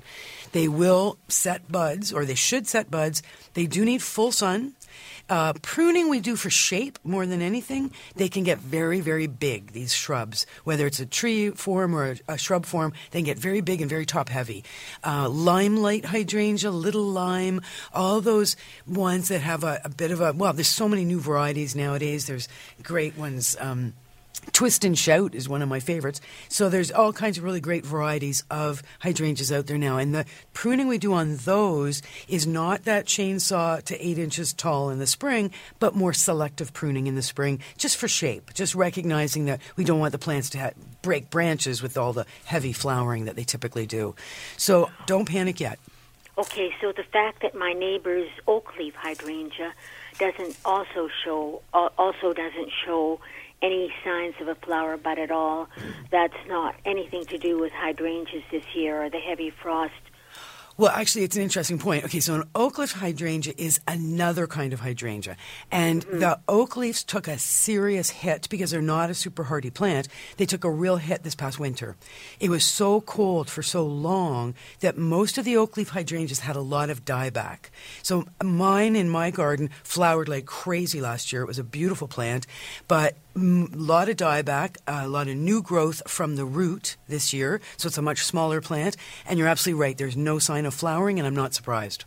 [0.51, 3.21] They will set buds, or they should set buds.
[3.53, 4.73] They do need full sun.
[5.29, 7.91] Uh, pruning we do for shape more than anything.
[8.15, 10.45] They can get very, very big, these shrubs.
[10.63, 13.81] Whether it's a tree form or a, a shrub form, they can get very big
[13.81, 14.63] and very top heavy.
[15.03, 17.61] Uh, limelight hydrangea, little lime,
[17.93, 21.19] all those ones that have a, a bit of a, well, there's so many new
[21.19, 22.27] varieties nowadays.
[22.27, 22.47] There's
[22.81, 23.55] great ones.
[23.59, 23.93] Um,
[24.51, 26.21] Twist and Shout is one of my favorites.
[26.49, 29.97] So there's all kinds of really great varieties of hydrangeas out there now.
[29.97, 34.89] And the pruning we do on those is not that chainsaw to eight inches tall
[34.89, 39.45] in the spring, but more selective pruning in the spring, just for shape, just recognizing
[39.45, 43.25] that we don't want the plants to ha- break branches with all the heavy flowering
[43.25, 44.15] that they typically do.
[44.57, 45.79] So don't panic yet.
[46.37, 49.73] Okay, so the fact that my neighbor's oak leaf hydrangea
[50.19, 53.19] doesn't also show al- also doesn't show
[53.61, 55.67] any signs of a flower bud at all.
[56.11, 59.93] That's not anything to do with hydrangeas this year or the heavy frost.
[60.77, 62.05] Well, actually, it's an interesting point.
[62.05, 65.35] Okay, so an oak leaf hydrangea is another kind of hydrangea.
[65.71, 66.19] And mm-hmm.
[66.19, 70.07] the oak leaves took a serious hit because they're not a super hardy plant.
[70.37, 71.95] They took a real hit this past winter.
[72.39, 76.55] It was so cold for so long that most of the oak leaf hydrangeas had
[76.55, 77.71] a lot of dieback.
[78.03, 81.41] So mine in my garden flowered like crazy last year.
[81.41, 82.45] It was a beautiful plant,
[82.87, 87.61] but a lot of dieback, a lot of new growth from the root this year.
[87.77, 88.97] So it's a much smaller plant.
[89.27, 89.97] And you're absolutely right.
[89.97, 92.05] There's no sign of flowering, and I'm not surprised.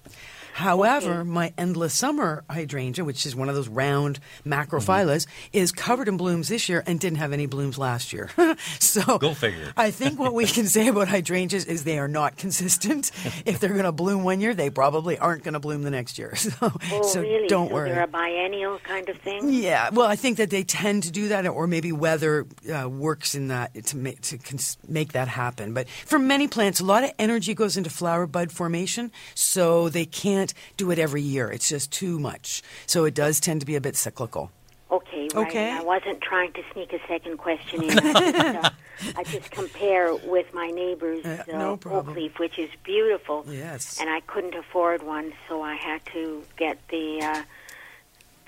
[0.61, 6.17] However, my endless summer hydrangea, which is one of those round macrophyllas, is covered in
[6.17, 8.29] blooms this year and didn't have any blooms last year.
[8.79, 9.73] so Go figure.
[9.77, 13.11] I think what we can say about hydrangeas is they are not consistent.
[13.47, 16.19] if they're going to bloom one year, they probably aren't going to bloom the next
[16.19, 16.35] year.
[16.51, 17.49] So, Oh, so really?
[17.49, 17.91] don't so worry.
[17.91, 19.51] They're a biennial kind of thing?
[19.53, 23.35] Yeah, well, I think that they tend to do that, or maybe weather uh, works
[23.35, 25.73] in that to make to cons- make that happen.
[25.75, 30.05] But for many plants, a lot of energy goes into flower bud formation, so they
[30.07, 31.51] can't do it every year.
[31.51, 32.63] It's just too much.
[32.87, 34.51] So it does tend to be a bit cyclical.
[34.91, 35.47] Okay, right.
[35.47, 35.71] Okay.
[35.71, 37.97] I wasn't trying to sneak a second question in.
[37.99, 38.71] I just, uh,
[39.17, 43.45] I just compare with my neighbor's Uh, uh, no oak leaf, which is beautiful.
[43.49, 43.99] Yes.
[44.01, 47.43] And I couldn't afford one, so I had to get the uh,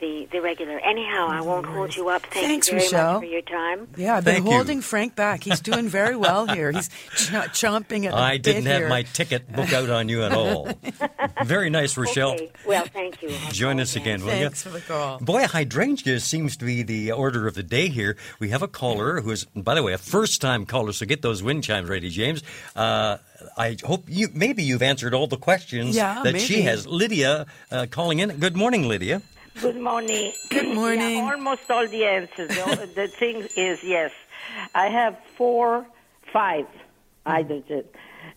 [0.03, 0.79] the the regular.
[0.81, 2.23] Anyhow, I won't hold you up.
[2.23, 3.13] Thank Thanks, you very Michelle.
[3.15, 3.89] much for your time.
[3.97, 4.53] Yeah, I've been Thank you.
[4.53, 5.43] holding Frank back.
[5.45, 6.73] He's doing very well here.
[6.73, 8.89] He's ch- chomping at the I didn't have here.
[8.89, 10.69] my ticket booked out on you at all.
[11.45, 12.33] Very nice, Rochelle.
[12.33, 12.51] Okay.
[12.67, 13.31] Well, thank you.
[13.47, 14.43] I'll Join us again, will you?
[14.43, 15.19] Thanks for the call.
[15.21, 18.17] Boy, hydrangea seems to be the order of the day here.
[18.41, 20.93] We have a caller who is, by the way, a first-time caller.
[20.93, 22.43] So get those wind chimes ready, James.
[22.77, 23.19] Uh,
[23.57, 26.87] I hope you maybe you've answered all the questions Yeah, that she has.
[26.87, 28.31] Lydia uh, calling in.
[28.39, 29.23] Good morning, Lydia.
[29.61, 30.33] Good morning.
[30.49, 31.17] Good morning.
[31.17, 32.49] Yeah, almost all the answers.
[32.49, 34.13] The, the thing is, yes,
[34.75, 35.87] I have four,
[36.33, 36.67] five
[37.27, 37.85] hydrogen.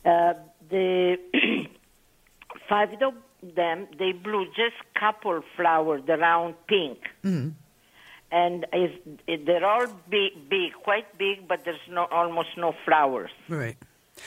[0.04, 0.34] Uh,
[0.69, 1.17] the
[2.69, 3.13] five of
[3.56, 6.99] them, they blew just couple flowers, the round pink.
[8.32, 8.91] And is,
[9.45, 13.32] they're all big, big, quite big, but there's no almost no flowers.
[13.47, 13.78] Right.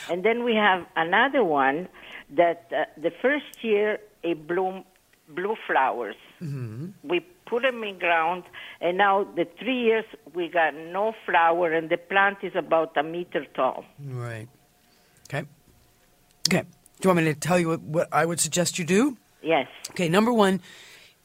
[0.08, 1.88] And then we have another one
[2.30, 4.84] that uh, the first year it bloomed
[5.28, 6.16] blue flowers.
[6.40, 8.44] We put them in ground,
[8.80, 13.02] and now the three years we got no flower, and the plant is about a
[13.02, 13.84] meter tall.
[14.04, 14.48] Right.
[15.28, 15.46] Okay.
[16.48, 16.62] Okay.
[16.62, 19.16] Do you want me to tell you what, what I would suggest you do?
[19.42, 19.68] Yes.
[19.90, 20.60] Okay, number one,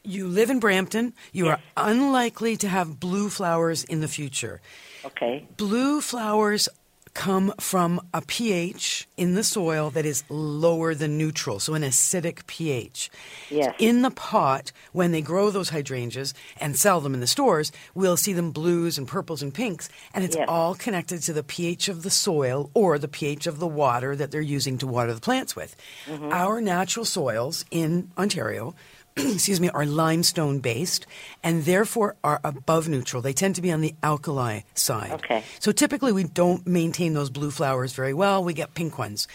[0.04, 1.14] you live in Brampton.
[1.32, 4.62] You are unlikely to have blue flowers in the future.
[5.06, 5.48] Okay.
[5.58, 6.70] Blue flowers
[7.14, 12.46] come from a pH in the soil that is lower than neutral, so an acidic
[12.48, 13.12] pH.
[13.50, 13.76] Yes.
[13.78, 18.18] In the pot, when they grow those hydrangeas and sell them in the stores, we'll
[18.18, 20.48] see them blues and purples and pinks, and it's Yes.
[20.50, 24.32] all connected to the pH of the soil or the pH of the water that
[24.32, 25.76] they're using to water the plants with.
[26.08, 26.32] Mm-hmm.
[26.32, 28.74] Our natural soils in Ontario
[29.18, 31.06] excuse me, are limestone based
[31.44, 33.22] and therefore are above neutral.
[33.22, 35.12] They tend to be on the alkali side.
[35.12, 35.44] Okay.
[35.60, 38.44] So typically we don't maintain those blue flowers very well.
[38.44, 39.28] We get pink ones.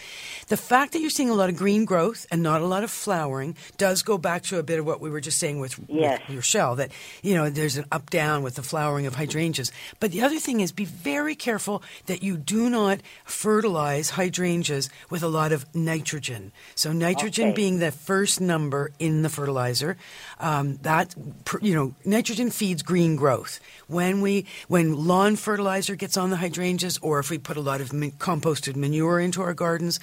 [0.47, 2.91] The fact that you're seeing a lot of green growth and not a lot of
[2.91, 6.19] flowering does go back to a bit of what we were just saying with, Yes.
[6.27, 6.91] with Rochelle, that,
[7.23, 9.71] you know, there's an up down with the flowering of hydrangeas.
[9.99, 15.23] But the other thing is be very careful that you do not fertilize hydrangeas with
[15.23, 16.51] a lot of nitrogen.
[16.75, 17.55] So nitrogen Okay.
[17.55, 19.68] being the first number in the fertilizer,
[20.39, 21.15] um, that
[21.61, 23.59] you know nitrogen feeds green growth.
[23.87, 27.81] When we when lawn fertilizer gets on the hydrangeas, or if we put a lot
[27.81, 29.99] of composted manure into our gardens,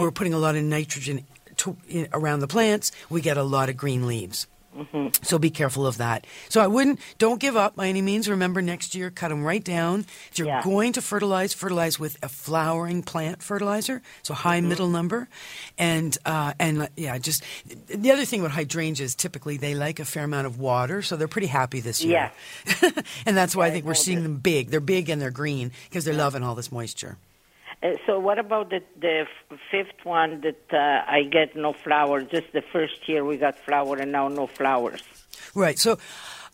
[0.00, 1.24] we're putting a lot of nitrogen
[1.56, 2.92] to, in, around the plants.
[3.08, 4.46] We get a lot of green leaves.
[5.22, 6.26] So be careful of that.
[6.48, 8.28] So I wouldn't, don't give up by any means.
[8.28, 10.06] Remember, next year, cut them right down.
[10.30, 10.62] If you're Yeah.
[10.62, 15.28] going to fertilize, fertilize with a flowering plant fertilizer, so high middle number,
[15.76, 17.42] and uh, and yeah, just
[17.88, 21.28] the other thing about hydrangeas, typically they like a fair amount of water, so they're
[21.28, 22.30] pretty happy this year.
[23.26, 24.70] and that's why I think we're seeing them big.
[24.70, 27.16] They're big and they're green because they're loving all this moisture.
[27.82, 29.26] Uh, so what about the, the
[29.70, 32.26] fifth one that uh, I get no flowers?
[32.30, 35.02] Just the first year we got flower, and now no flowers.
[35.54, 35.78] Right.
[35.78, 35.98] So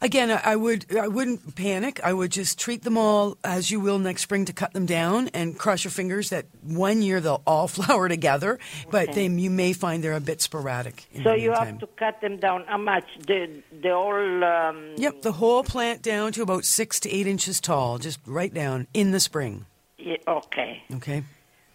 [0.01, 2.01] again, I would I wouldn't panic.
[2.05, 5.29] I would just treat them all as you will next spring to cut them down
[5.35, 8.59] and cross your fingers that one year they'll all flower together,
[8.91, 9.27] but Okay.
[9.29, 11.07] you may find they're a bit sporadic.
[11.25, 11.67] So you meantime.
[11.67, 12.65] have to cut them down.
[12.69, 13.05] How much?
[13.27, 14.45] The the whole.
[14.45, 18.55] Um, Yep, the whole plant down to about six to eight inches tall, just right
[18.55, 19.67] down in the spring.
[20.07, 20.83] Yeah, okay.
[20.95, 21.23] Okay.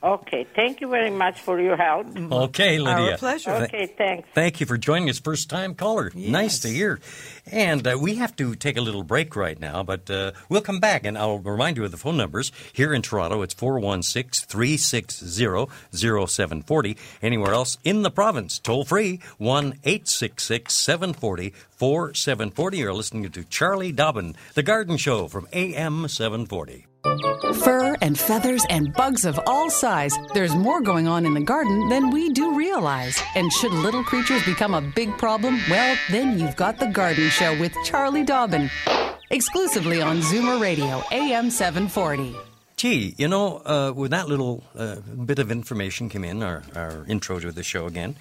[0.04, 2.08] Okay, thank you very much for your help.
[2.17, 3.12] Okay, Lydia.
[3.12, 3.52] Our pleasure.
[3.52, 4.28] Okay, thanks.
[4.34, 6.12] Thank you for joining us, first time caller.
[6.15, 7.00] Nice to hear.
[7.46, 10.80] And uh, we have to take a little break right now, but uh, we'll come
[10.80, 12.52] back and I'll remind you of the phone numbers.
[12.74, 16.98] Here in Toronto, it's 416 360 0740.
[17.22, 22.78] Anywhere else in the province, toll free 1 866 740 4740.
[22.80, 26.88] You're listening to Charlie Dobbin, The Garden Show from AM 740.
[27.04, 30.18] Fur and feathers and bugs of all size.
[30.34, 33.22] There's more going on in the garden than we do realize.
[33.36, 37.60] And should little creatures become a big problem, well, then you've got The Garden Show
[37.60, 38.70] with Charlie Dobbin.
[39.32, 42.36] Exclusively on Zoomer Radio, AM 740.
[42.76, 47.06] Gee, you know, uh, when that little uh, bit of information came in, our, our
[47.08, 48.16] intro to the show again,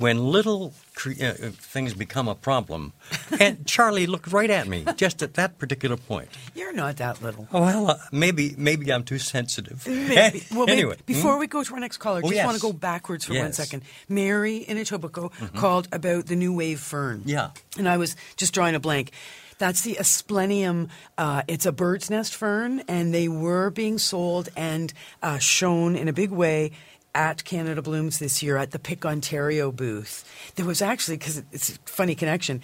[0.00, 2.92] when little cre- uh, things become a problem,
[3.38, 6.28] and Charlie looked right at me just at that particular point.
[6.54, 7.46] You're not that little.
[7.52, 9.86] Oh, well, uh, maybe maybe I'm too sensitive.
[9.86, 10.42] Maybe.
[10.50, 11.40] Well, maybe- anyway, before hmm?
[11.40, 12.46] we go to our next caller, Oh, just yes.
[12.46, 13.60] want to go backwards for one Yes.
[13.60, 14.14] Mm-hmm.
[14.14, 17.22] Mary in Etobicoke called about the new wave fern.
[17.26, 17.50] Yeah.
[17.76, 19.12] And I was just drawing a blank.
[19.58, 20.88] That's the Asplenium.
[21.18, 24.90] Uh, it's a bird's nest fern, and they were being sold and
[25.22, 26.72] uh, shown in a big way
[27.14, 30.24] at Canada Blooms this year at the Pick Ontario booth.
[30.56, 32.62] There was actually, because it's a funny connection,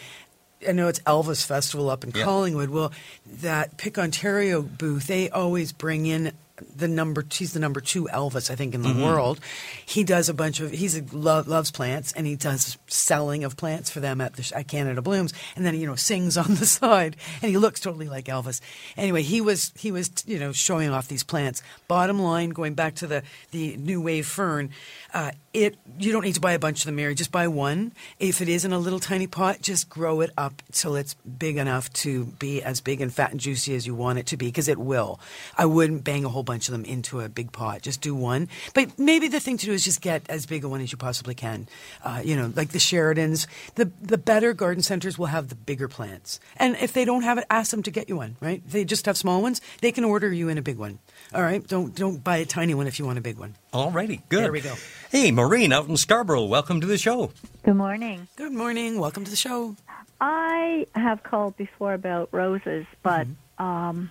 [0.66, 2.24] I know it's Elvis Festival up in Yeah.
[2.24, 2.70] Collingwood.
[2.70, 2.92] Well,
[3.26, 6.32] that Pick Ontario booth, they always bring in
[6.76, 7.24] the number.
[7.30, 9.02] He's the number two Elvis, I think, in the Mm-hmm.
[9.02, 9.40] world.
[9.84, 10.70] He does a bunch of.
[10.70, 14.52] He's a, lo- loves plants, and he does selling of plants for them at the
[14.56, 17.80] at Canada Blooms, and then he, you know sings on the side, and he looks
[17.80, 18.60] totally like Elvis.
[18.96, 21.62] Anyway, he was he was you know showing off these plants.
[21.88, 24.70] Bottom line, going back to the the new wave fern,
[25.14, 27.14] uh, it you don't need to buy a bunch of them, Mary.
[27.14, 27.92] Just buy one.
[28.18, 31.56] If it is in a little tiny pot, just grow it up till it's big
[31.56, 34.46] enough to be as big and fat and juicy as you want it to be,
[34.46, 35.18] because it will.
[35.56, 37.82] I wouldn't bang a whole bunch of them into a big pot.
[37.82, 38.48] Just do one.
[38.74, 40.98] But maybe the thing to do is just get as big a one as you
[40.98, 41.66] possibly can.
[42.04, 43.46] Uh, you know, like the Sheridans.
[43.76, 46.40] The the better garden centers will have the bigger plants.
[46.56, 48.36] And if they don't have it, ask them to get you one.
[48.40, 48.62] Right?
[48.66, 50.98] If they just have small ones, they can order you in a big one.
[51.34, 51.66] All right.
[51.66, 53.54] Don't don't buy a tiny one if you want a big one.
[53.72, 54.44] All righty, good.
[54.44, 54.74] There we go.
[55.10, 57.30] Hey, Maureen out in Scarborough, welcome to the show.
[57.64, 58.28] Good morning.
[58.36, 58.98] Good morning.
[59.00, 59.76] Welcome to the show.
[60.20, 63.26] I have called before about roses, but
[63.58, 64.10] um,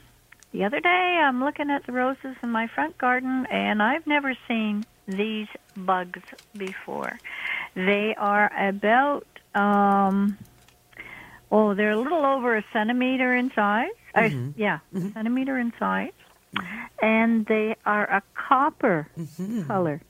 [0.52, 0.90] the other day
[1.24, 6.20] I'm looking at the roses in my front garden, and I've never seen these bugs
[6.56, 7.18] before.
[7.76, 9.26] They are about,
[9.56, 10.38] um,
[11.52, 13.90] oh, they're a little over a centimeter in size.
[14.14, 14.54] I- Mhm.
[14.58, 16.12] yeah, a centimeter in size.
[17.02, 19.64] And they are a copper mm-hmm.
[19.68, 20.02] color.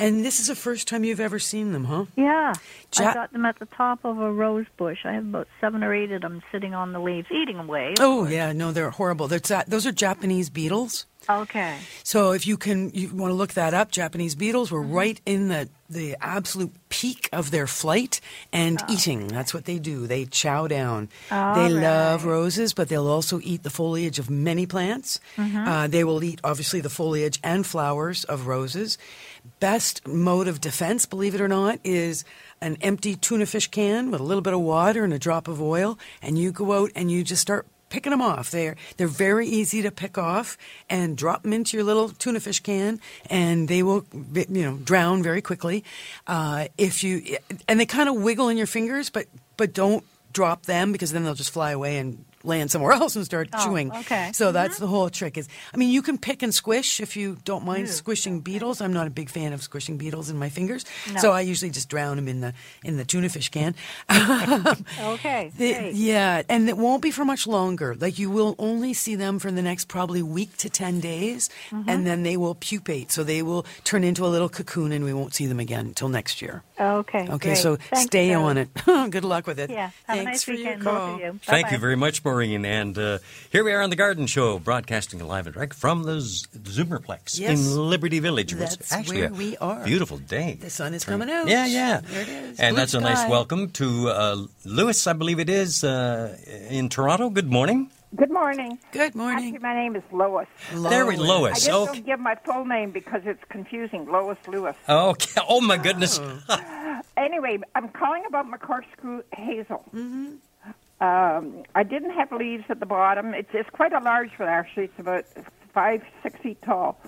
[0.00, 2.06] And this is the first time you've ever seen them, huh?
[2.16, 2.54] Yeah.
[2.98, 4.98] Ja- I got them at the top of a rose bush.
[5.04, 7.94] I have about seven or eight of them sitting on the leaves, eating away.
[8.00, 9.28] Oh yeah, no, they're horrible.
[9.28, 11.06] Those are Japanese beetles.
[11.28, 11.76] Okay.
[12.02, 13.90] So if you can, you want to look that up.
[13.92, 18.20] Japanese beetles were right in the the absolute peak of their flight
[18.52, 19.26] and eating.
[19.26, 20.06] That's what they do.
[20.06, 21.08] They chow down.
[21.32, 25.18] All they love roses, but they'll also eat the foliage of many plants.
[25.36, 25.66] Mhm.
[25.66, 28.98] Uh, they will eat obviously the foliage and flowers of roses.
[29.58, 32.24] Best mode of defense, believe it or not, is
[32.60, 35.60] an empty tuna fish can with a little bit of water and a drop of
[35.60, 38.50] oil, and you go out and you just start picking them off.
[38.50, 40.56] They're they're very easy to pick off
[40.88, 45.22] and drop them into your little tuna fish can, and they will you know drown
[45.22, 45.84] very quickly.
[46.26, 47.36] Uh, if you
[47.68, 49.26] and they kind of wiggle in your fingers, but
[49.56, 53.24] but don't drop them because then they'll just fly away and land somewhere else and
[53.24, 53.92] start Oh, chewing.
[53.92, 54.30] okay.
[54.34, 55.36] So that's the whole trick.
[55.38, 58.80] Is I mean you can pick and squish if you don't mind squishing beetles.
[58.80, 61.20] I'm not a big fan of squishing beetles in my fingers, No.
[61.20, 63.74] so I usually just drown them in the in the tuna fish can.
[65.00, 65.52] Okay.
[65.56, 65.94] The- great.
[65.94, 67.94] yeah, and it won't be for much longer.
[67.98, 71.88] Like you will only see them for the next probably week to 10 days, Mm-hmm.
[71.88, 73.10] and then they will pupate.
[73.12, 76.08] So they will turn into a little cocoon, and we won't see them again until
[76.08, 76.62] next year.
[76.80, 77.26] Okay.
[77.28, 77.56] Okay, great.
[77.58, 78.44] so Thanks, stay Charlie.
[78.44, 78.68] on it.
[79.10, 79.70] Good luck with it.
[79.70, 79.90] Yeah.
[80.06, 81.18] Have Thanks a nice for your weekend, both call.
[81.20, 81.40] you.
[81.44, 82.64] Thank you very much, Maureen.
[82.64, 83.18] And uh,
[83.50, 87.38] here we are on the Garden Show, broadcasting live and direct from the Z- Zoomerplex
[87.40, 87.58] Yes.
[87.58, 88.52] in Liberty Village.
[88.52, 89.84] That's actually where we are.
[89.84, 90.56] Beautiful day.
[90.60, 91.48] The sun is coming out.
[91.48, 92.00] Yeah, yeah.
[92.04, 92.60] There it is.
[92.60, 96.36] And Blue that's a nice welcome to uh, Lewis, I believe it is, uh,
[96.70, 97.30] in Toronto.
[97.30, 97.90] Good morning.
[98.14, 98.78] Good morning.
[98.92, 99.54] Good morning.
[99.54, 100.46] Actually, my name is Lois.
[100.72, 101.52] There we- Lois.
[101.52, 101.92] I just Okay.
[101.94, 104.06] don't give my full name because it's confusing.
[104.10, 104.76] Lois Lewis.
[104.88, 105.40] Okay.
[105.48, 106.20] Oh, my goodness.
[107.16, 109.84] Anyway, I'm calling about my corkscrew hazel.
[109.94, 110.34] Mm-hmm.
[111.00, 113.32] Um, I didn't have leaves at the bottom.
[113.34, 114.84] It's, it's quite a large one, actually.
[114.84, 115.24] It's about
[115.72, 117.00] five, six feet tall.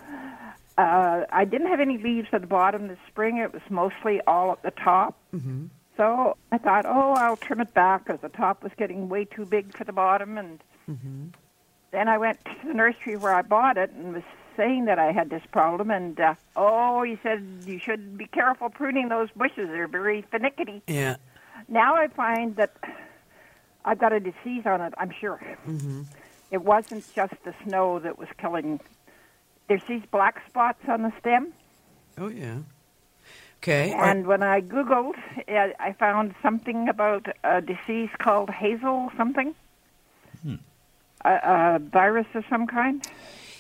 [0.78, 3.37] Uh, I didn't have any leaves at the bottom this spring.
[3.37, 5.18] It was mostly all at the top.
[5.35, 5.66] Mm-hmm.
[5.98, 9.44] So I thought, oh, I'll trim it back because the top was getting way too
[9.44, 10.38] big for the bottom.
[10.38, 11.27] And Mm-hmm.
[11.92, 14.25] then I went to the nursery where I bought it and was
[14.56, 18.69] saying that I had this problem, and uh, oh, he said you should be careful
[18.69, 20.83] pruning those bushes; they're very finicky.
[20.88, 21.16] Yeah.
[21.69, 22.75] Now I find that
[23.85, 24.94] I've got a disease on it.
[24.98, 26.02] I'm sure Mm-hmm.
[26.50, 28.80] it wasn't just the snow that was killing.
[29.68, 31.52] There's these black spots on the stem,
[32.18, 32.58] Oh yeah.
[33.58, 33.92] Okay.
[33.92, 35.14] Are- and when I googled,
[35.48, 39.54] I I found something about a disease called hazel something,
[40.42, 40.56] Hmm.
[41.24, 43.06] a, a virus of some kind.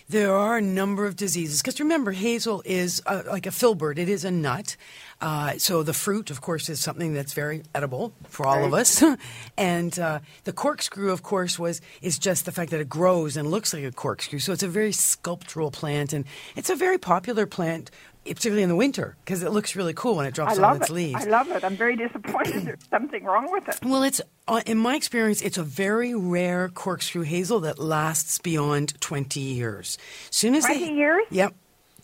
[0.08, 3.98] There are a number of diseases because remember, hazel is uh, like a filbert.
[3.98, 4.76] It is a nut.
[5.22, 9.04] Uh, so the fruit, of course, is something that's very edible for all of us.
[9.56, 13.48] and uh, the corkscrew, of course, was is just the fact that it grows and
[13.48, 14.40] looks like a corkscrew.
[14.40, 16.24] So it's a very sculptural plant, and
[16.56, 17.92] it's a very popular plant,
[18.24, 20.92] particularly in the winter, because it looks really cool when it drops on its it.
[20.92, 21.24] leaves.
[21.24, 21.62] I love it.
[21.62, 22.62] I'm very disappointed.
[22.64, 23.78] There's something wrong with it.
[23.84, 29.00] Well, it's uh, in my experience, it's a very rare corkscrew hazel that lasts beyond
[29.00, 29.98] twenty years.
[30.30, 31.26] Soon as 20 they, years?
[31.30, 31.54] Yep.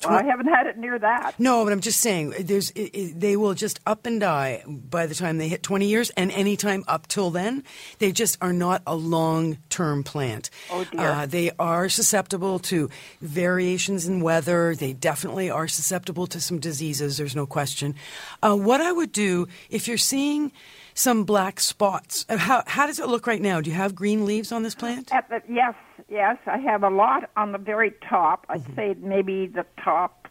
[0.05, 1.39] Well, I haven't had it near that.
[1.39, 5.07] No, but I'm just saying, there's it, it, they will just up and die by
[5.07, 7.65] the time they hit 20 years, and any time up till then,
[7.99, 10.51] they just are not a long-term plant.
[10.71, 11.01] Oh, dear.
[11.01, 12.91] Uh, they are susceptible to
[13.21, 14.75] variations in weather.
[14.75, 17.17] They definitely are susceptible to some diseases.
[17.17, 17.95] There's no question.
[18.43, 20.53] Uh, what I would do if you're seeing
[20.95, 23.61] some black spots, uh, how how does it look right now?
[23.61, 25.09] Do you have green leaves on this plant?
[25.09, 25.75] The, yes,
[26.09, 28.47] yes, I have a lot on the very top.
[28.49, 28.75] I'd Mm-hmm.
[28.77, 30.29] say maybe the top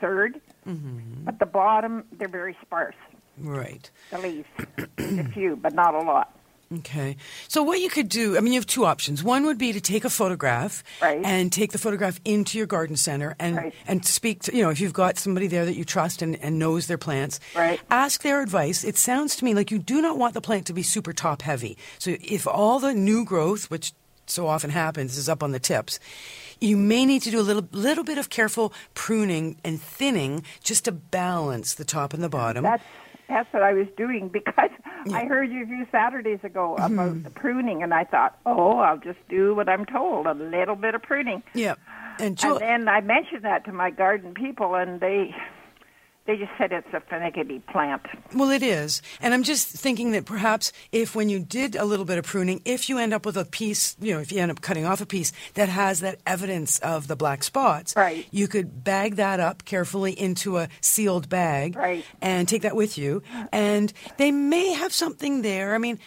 [0.00, 1.26] 3rd Mm-hmm.
[1.26, 2.94] At the bottom, they're very sparse.
[3.38, 3.90] Right.
[4.10, 4.48] The leaves,
[4.98, 6.36] a few, but not a lot.
[6.72, 7.16] Okay.
[7.48, 9.24] So what you could do, I mean, you have two options.
[9.24, 11.20] One would be to take a photograph Right.
[11.24, 13.74] and take the photograph into your garden center and Right.
[13.88, 16.58] and speak to, you know, if you've got somebody there that you trust and, and
[16.58, 17.80] knows their plants, Right.
[17.90, 18.84] ask their advice.
[18.84, 21.40] It sounds to me like you do not want the plant to be super top
[21.42, 21.76] heavy.
[21.98, 23.92] So if all the new growth, which
[24.30, 25.98] so often happens, is up on the tips,
[26.60, 30.84] you may need to do a little little bit of careful pruning and thinning just
[30.86, 32.62] to balance the top and the bottom.
[32.62, 32.82] That's
[33.28, 34.70] that's what I was doing because
[35.12, 36.94] I heard you a few Saturdays ago Mm-hmm.
[36.98, 40.74] about the pruning, and I thought, oh, I'll just do what I'm told, a little
[40.76, 41.42] bit of pruning.
[41.54, 41.74] yeah.
[42.18, 45.34] And, And then I mentioned that to my garden people, and they
[46.30, 48.02] they just said it's a finicky plant.
[48.32, 49.02] Well, it is.
[49.20, 52.62] And I'm just thinking that perhaps if when you did a little bit of pruning,
[52.64, 55.00] if you end up with a piece, you know, if you end up cutting off
[55.00, 58.26] a piece that has that evidence of the black spots, Right.
[58.30, 62.04] you could bag that up carefully into a sealed bag Right.
[62.22, 63.24] and take that with you.
[63.50, 65.74] And they may have something there.
[65.74, 65.98] I mean,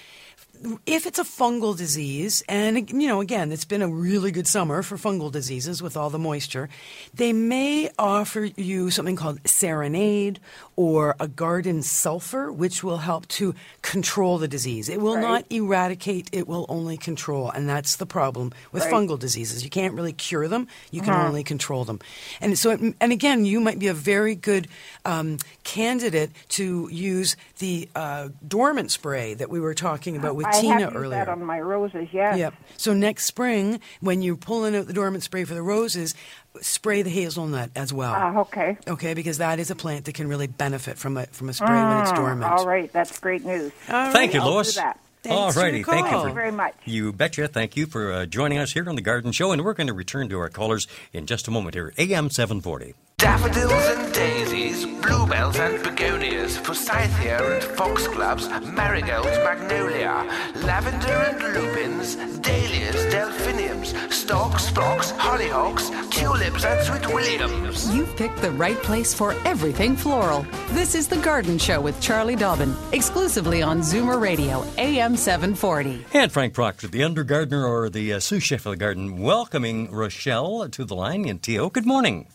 [0.85, 4.81] if it's a fungal disease, and you know, again, it's been a really good summer
[4.83, 6.69] for fungal diseases with all the moisture,
[7.13, 10.39] they may offer you something called Serenade
[10.75, 14.89] or a garden sulfur, which will help to control the disease.
[14.89, 15.21] It will Right.
[15.21, 17.49] not eradicate, it will only control.
[17.51, 18.93] And that's the problem with Right.
[18.93, 19.63] fungal diseases.
[19.63, 21.27] You can't really cure them, you can Uh-huh.
[21.27, 21.99] only control them.
[22.41, 24.67] And so, it, and again, you might be a very good
[25.05, 30.61] um, candidate to use the uh, dormant spray that we were talking about with I
[30.61, 31.19] Tina have earlier.
[31.19, 32.37] that on my roses, yes.
[32.37, 32.53] Yep.
[32.77, 36.15] So next spring, when you're pulling out the dormant spray for the roses,
[36.61, 38.13] spray the hazelnut as well.
[38.15, 38.77] Ah, okay.
[38.87, 41.69] Okay, because that is a plant that can really benefit from a from a spray
[41.69, 42.51] when it's Ah, dormant.
[42.51, 43.71] All right, that's great news.
[43.89, 44.33] All Thank right.
[44.35, 44.75] you, I'll Lois.
[44.75, 44.99] that.
[45.29, 46.73] All righty, thank you for very much.
[46.83, 47.47] You betcha.
[47.47, 49.93] Thank you for uh, joining us here on the Garden Show, and we're going to
[49.93, 51.93] return to our callers in just a moment here.
[51.97, 52.93] AM 740.
[53.23, 63.13] Daffodils and daisies, bluebells and begonias, forsythia and foxgloves, marigolds, magnolia, lavender and lupins, dahlias,
[63.13, 67.95] delphiniums, stocks, phlox, hollyhocks, tulips and sweet williams.
[67.95, 70.45] You've picked the right place for everything floral.
[70.71, 76.07] This is The Garden Show with Charlie Dobbin, exclusively on Zoomer Radio, AM 740.
[76.13, 80.67] And Frank Proctor, the undergardener or the uh, sous chef of the garden, welcoming Rochelle
[80.67, 81.69] to the line in TO.
[81.69, 82.27] Good morning.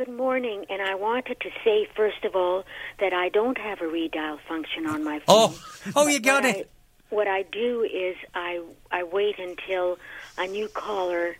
[0.00, 2.64] Good morning, and I wanted to say first of all
[3.00, 5.52] that I don't have a redial function on my phone.
[5.52, 5.62] Oh,
[5.94, 6.70] oh, you got what it.
[7.10, 9.98] I, what I do is I I wait until
[10.38, 11.36] a new caller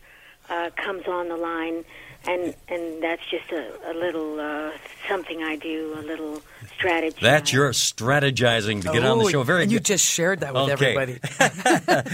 [0.51, 1.87] uh, comes on the line,
[2.29, 4.73] and and that's just a, a little uh,
[5.09, 6.43] something I do, a little
[6.77, 7.17] strategy.
[7.23, 9.43] That's your strategizing to get on the Oh, show.
[9.43, 10.73] Very and you just shared that with Okay.
[10.95, 11.15] everybody.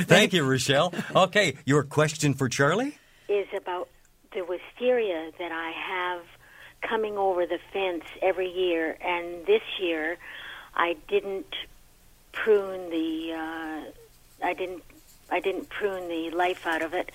[0.04, 0.94] Thank you, Rochelle.
[1.12, 2.96] Okay, your question for Charlie?
[3.28, 3.88] is about
[4.32, 6.22] the wisteria that I have
[6.88, 10.16] coming over the fence every year, and this year
[10.74, 11.52] I didn't
[12.32, 14.82] prune the uh, I didn't
[15.30, 17.10] I didn't prune the life out of it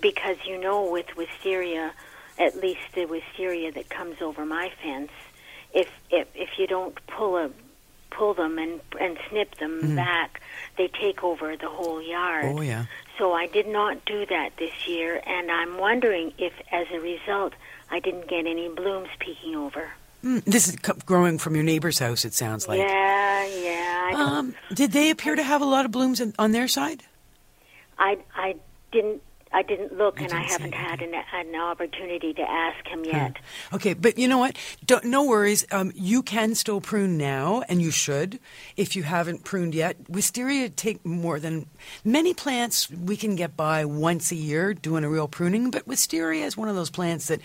[0.00, 1.92] because you know with wisteria,
[2.38, 5.10] at least the wisteria that comes over my fence,
[5.72, 7.50] if if if you don't pull a
[8.10, 10.40] pull them and and snip them back,
[10.78, 12.46] they take over the whole yard.
[12.46, 12.86] Oh yeah.
[13.18, 17.52] So I did not do that this year, and I'm wondering if, as a result,
[17.94, 19.88] I didn't get any blooms peeking over.
[20.24, 20.74] Mm, this is
[21.06, 22.24] growing from your neighbor's house.
[22.24, 22.80] It sounds like.
[22.80, 24.10] yeah, yeah.
[24.16, 27.04] Um, did they appear to have a lot of blooms in, on their side?
[27.96, 28.56] I, I
[28.90, 29.22] didn't.
[29.54, 32.84] I didn't look, You and I didn't say haven't had an, an opportunity to ask
[32.88, 33.36] him yet.
[33.72, 34.56] Okay, but you know what?
[34.84, 35.64] Don't, no worries.
[35.70, 38.40] Um, you can still prune now, and you should
[38.76, 39.96] if you haven't pruned yet.
[40.08, 41.66] Wisteria take more than
[42.04, 42.90] many plants.
[42.90, 46.68] We can get by once a year doing a real pruning, but wisteria is one
[46.68, 47.40] of those plants that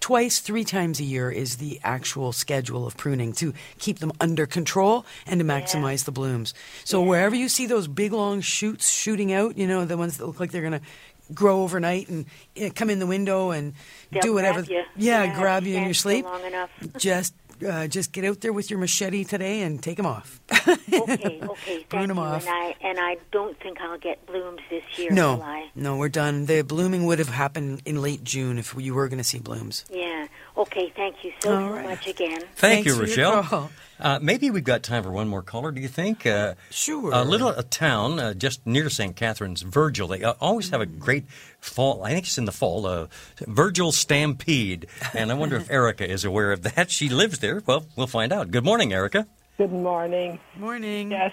[0.00, 4.46] twice, three times a year is the actual schedule of pruning to keep them under
[4.46, 6.52] control and to maximize the blooms.
[6.84, 10.26] So wherever you see those big long shoots shooting out, you know the ones that
[10.26, 10.86] look like they're going to
[11.32, 12.26] grow overnight and
[12.62, 13.72] uh, come in the window and
[14.10, 14.60] They'll do whatever.
[14.62, 14.82] grab you.
[14.96, 16.26] Yeah, Yeah, grab you in your sleep.
[16.26, 16.70] long enough.
[16.98, 17.32] just
[17.66, 20.40] uh, just get out there with your machete today and take them off.
[20.68, 22.22] okay, okay, Prune thank 'em you.
[22.22, 22.46] off.
[22.46, 25.10] And I and I don't think I'll get blooms this year.
[25.12, 25.44] no,
[25.74, 26.46] no, we're done.
[26.46, 29.84] The blooming would have happened in late June if you were going to see blooms.
[29.90, 30.26] Yeah.
[30.56, 30.92] Okay.
[30.94, 31.84] Thank you so, right.
[31.84, 32.40] much again.
[32.54, 33.70] Thank Thanks you, Rochelle.
[34.00, 35.70] Uh, maybe we've got time for one more caller.
[35.70, 36.26] Do you think?
[36.26, 37.12] Uh, Sure.
[37.12, 39.14] A little a town uh, just near St.
[39.14, 40.08] Catharines, Virgil.
[40.08, 41.28] They uh, always have a great
[41.60, 42.02] fall.
[42.02, 42.86] I think it's in the fall.
[42.86, 43.06] Uh,
[43.46, 46.90] Virgil Stampede, and I wonder if Erica is aware of that.
[46.90, 47.62] She lives there.
[47.64, 48.50] Well, we'll find out.
[48.50, 49.26] Good morning, Erica.
[49.56, 50.40] Good morning.
[50.56, 51.12] Morning.
[51.12, 51.32] Yes,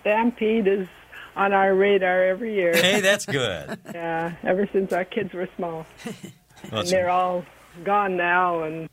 [0.00, 0.88] Stampede is
[1.34, 2.72] on our radar every year.
[2.74, 3.78] Hey, that's good.
[3.94, 5.84] yeah, ever since our kids were small,
[6.70, 7.44] and they're all
[7.84, 8.88] gone now, and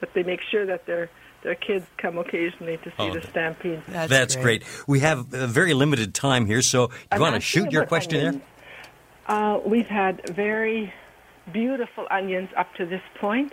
[0.00, 1.10] but they make sure that their
[1.42, 3.82] their kids come occasionally to see Oh, the Stampede.
[3.86, 4.64] That's, great.
[4.86, 7.84] We have a very limited time here, so do you I'm want to shoot your
[7.86, 8.42] question onions.
[9.26, 10.92] Uh, we've had very
[11.52, 13.52] beautiful onions up to this point,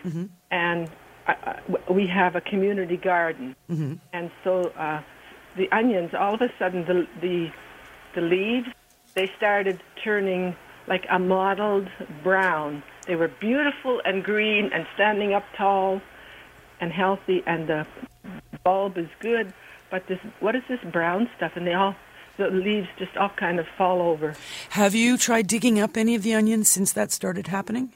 [0.51, 0.89] and
[1.27, 3.55] uh, uh, we have a community garden.
[3.69, 3.95] Mm-hmm.
[4.13, 5.01] And so uh,
[5.57, 7.51] the onions, all of a sudden, the, the
[8.15, 8.67] the leaves
[9.13, 10.55] they started turning
[10.87, 11.89] like a mottled
[12.23, 12.83] brown.
[13.07, 16.01] They were beautiful and green and standing up tall
[16.79, 17.85] and healthy, and the
[18.63, 19.53] bulb is good.
[19.89, 21.53] But this, what is this brown stuff?
[21.55, 21.95] And they all,
[22.37, 24.35] the leaves just all kind of fall over.
[24.69, 27.93] Have you tried digging up any of the onions since that started happening?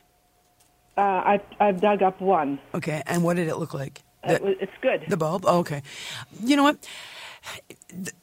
[0.97, 2.59] Uh, I've I've dug up one.
[2.73, 4.01] Okay, and what did it look like?
[4.23, 5.05] It it's good.
[5.07, 5.43] The bulb.
[5.45, 5.83] Oh, okay.
[6.41, 6.77] You know what?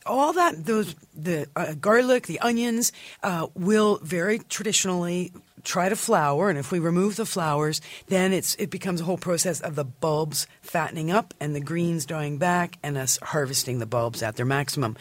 [0.06, 5.32] All that those the uh, garlic, the onions uh, will very traditionally
[5.64, 9.18] try to flower, and if we remove the flowers, then it's it becomes a whole
[9.18, 13.86] process of the bulbs fattening up and the greens dying back, and us harvesting the
[13.86, 14.96] bulbs at their maximum.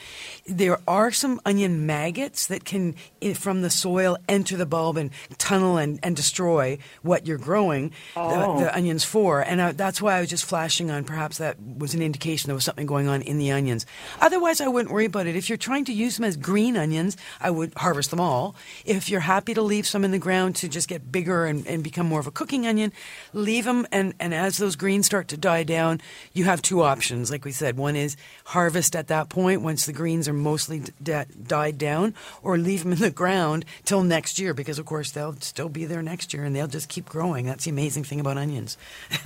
[0.47, 2.95] There are some onion maggots that can,
[3.35, 8.57] from the soil, enter the bulb and tunnel and, and destroy what you're growing Oh.
[8.59, 11.03] the, the onions for, and uh, that's why I was just flashing on.
[11.03, 13.85] Perhaps that was an indication there was something going on in the onions.
[14.19, 15.35] Otherwise, I wouldn't worry about it.
[15.35, 18.55] If you're trying to use them as green onions, I would harvest them all.
[18.85, 21.83] If you're happy to leave some in the ground to just get bigger and, and
[21.83, 22.91] become more of a cooking onion,
[23.33, 23.87] leave them.
[23.91, 26.01] And, and as those greens start to die down,
[26.33, 27.31] you have two options.
[27.31, 30.91] Like we said, one is harvest at that point once the greens are mostly d-
[31.01, 35.11] d- died down, or leave them in the ground till next year because, of course,
[35.11, 37.45] they'll still be there next year and they'll just keep growing.
[37.45, 38.77] That's the amazing thing about onions.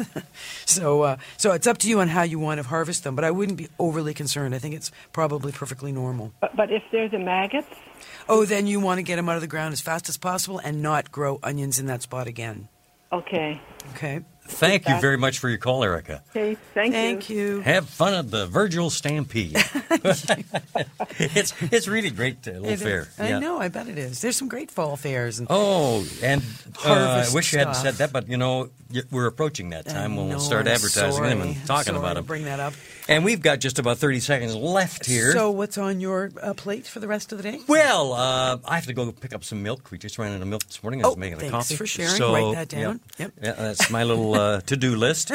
[0.65, 3.23] so, uh, so it's up to you on how you want to harvest them, but
[3.25, 4.55] I wouldn't be overly concerned.
[4.55, 6.31] I think it's probably perfectly normal.
[6.41, 7.67] But, but if there's a maggots,
[8.27, 10.59] Oh, then you want to get them out of the ground as fast as possible
[10.59, 12.67] and not grow onions in that spot again.
[13.11, 13.61] okay.
[13.93, 14.21] Okay.
[14.47, 16.23] Thank you very much for your call, Erica.
[16.29, 17.61] Okay, thank, Thank you.
[17.61, 19.55] Have fun at the Virgil Stampede.
[21.19, 23.01] it's it's really great uh, little It fair.
[23.01, 23.19] is.
[23.19, 23.39] I Yeah.
[23.39, 23.59] know.
[23.59, 24.21] I bet it is.
[24.21, 25.39] There's some great fall fairs.
[25.39, 26.41] And Oh, and
[26.85, 28.69] uh, I wish you hadn't said that, but you know
[29.11, 32.15] we're approaching that time when No, we'll start I'm advertising them and talking Sorry about
[32.15, 32.25] them.
[32.25, 32.73] Bring that up.
[33.07, 35.31] And we've got just about thirty seconds left here.
[35.31, 37.59] So, what's on your uh, plate for the rest of the day?
[37.67, 39.91] Well, uh, I have to go pick up some milk.
[39.91, 41.03] We just ran out of milk this morning.
[41.03, 41.75] I was Oh, making a thanks coffee.
[41.75, 42.11] for sharing.
[42.15, 42.99] So, Write that down.
[43.19, 43.31] Yeah, Yep.
[43.43, 45.31] yeah, that's my little uh, to-do list.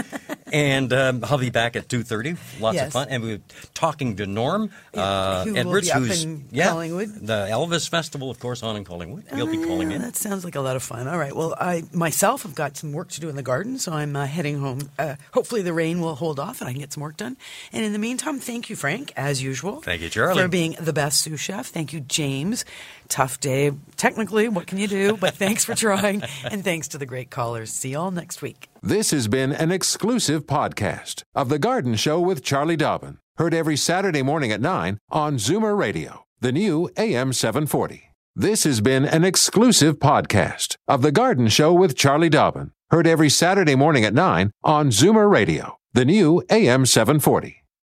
[0.53, 2.37] and um, I'll be back at two thirty.
[2.61, 2.87] Lots Yes.
[2.89, 3.09] of fun.
[3.11, 3.41] And we're
[3.75, 7.09] talking to Norm uh, who Edwards, be who's in yeah, Collingwood.
[7.27, 9.25] the Elvis Festival, of course, on in Collingwood.
[9.35, 10.03] He'll be calling Ah, in.
[10.03, 11.09] That sounds like a lot of fun.
[11.09, 11.35] All right.
[11.35, 14.27] Well, I myself have got some work to do in the garden, so I'm uh,
[14.27, 14.91] heading home.
[14.99, 17.37] Uh, hopefully, the rain will hold off and I can get some work done.
[17.73, 19.81] And in the meantime, thank you, Frank, as usual.
[19.83, 20.43] Thank you, Charlie.
[20.43, 21.67] for being the best sous chef.
[21.69, 22.65] Thank you, James.
[23.11, 24.49] Tough day, technically.
[24.49, 25.17] What can you do?
[25.17, 27.73] But thanks for trying, and thanks to the great callers.
[27.73, 28.69] See you all next week.
[28.83, 33.19] This has been an exclusive podcast of The Garden Show with Charlie Dobbin.
[33.37, 38.05] Heard every Saturday morning at 9 on Zoomer Radio, the new AM 740.
[38.37, 42.71] This has been an exclusive podcast of The Garden Show with Charlie Dobbin.
[42.93, 47.60] Heard every Saturday morning at 9 on Zoomer Radio, the new AM 740.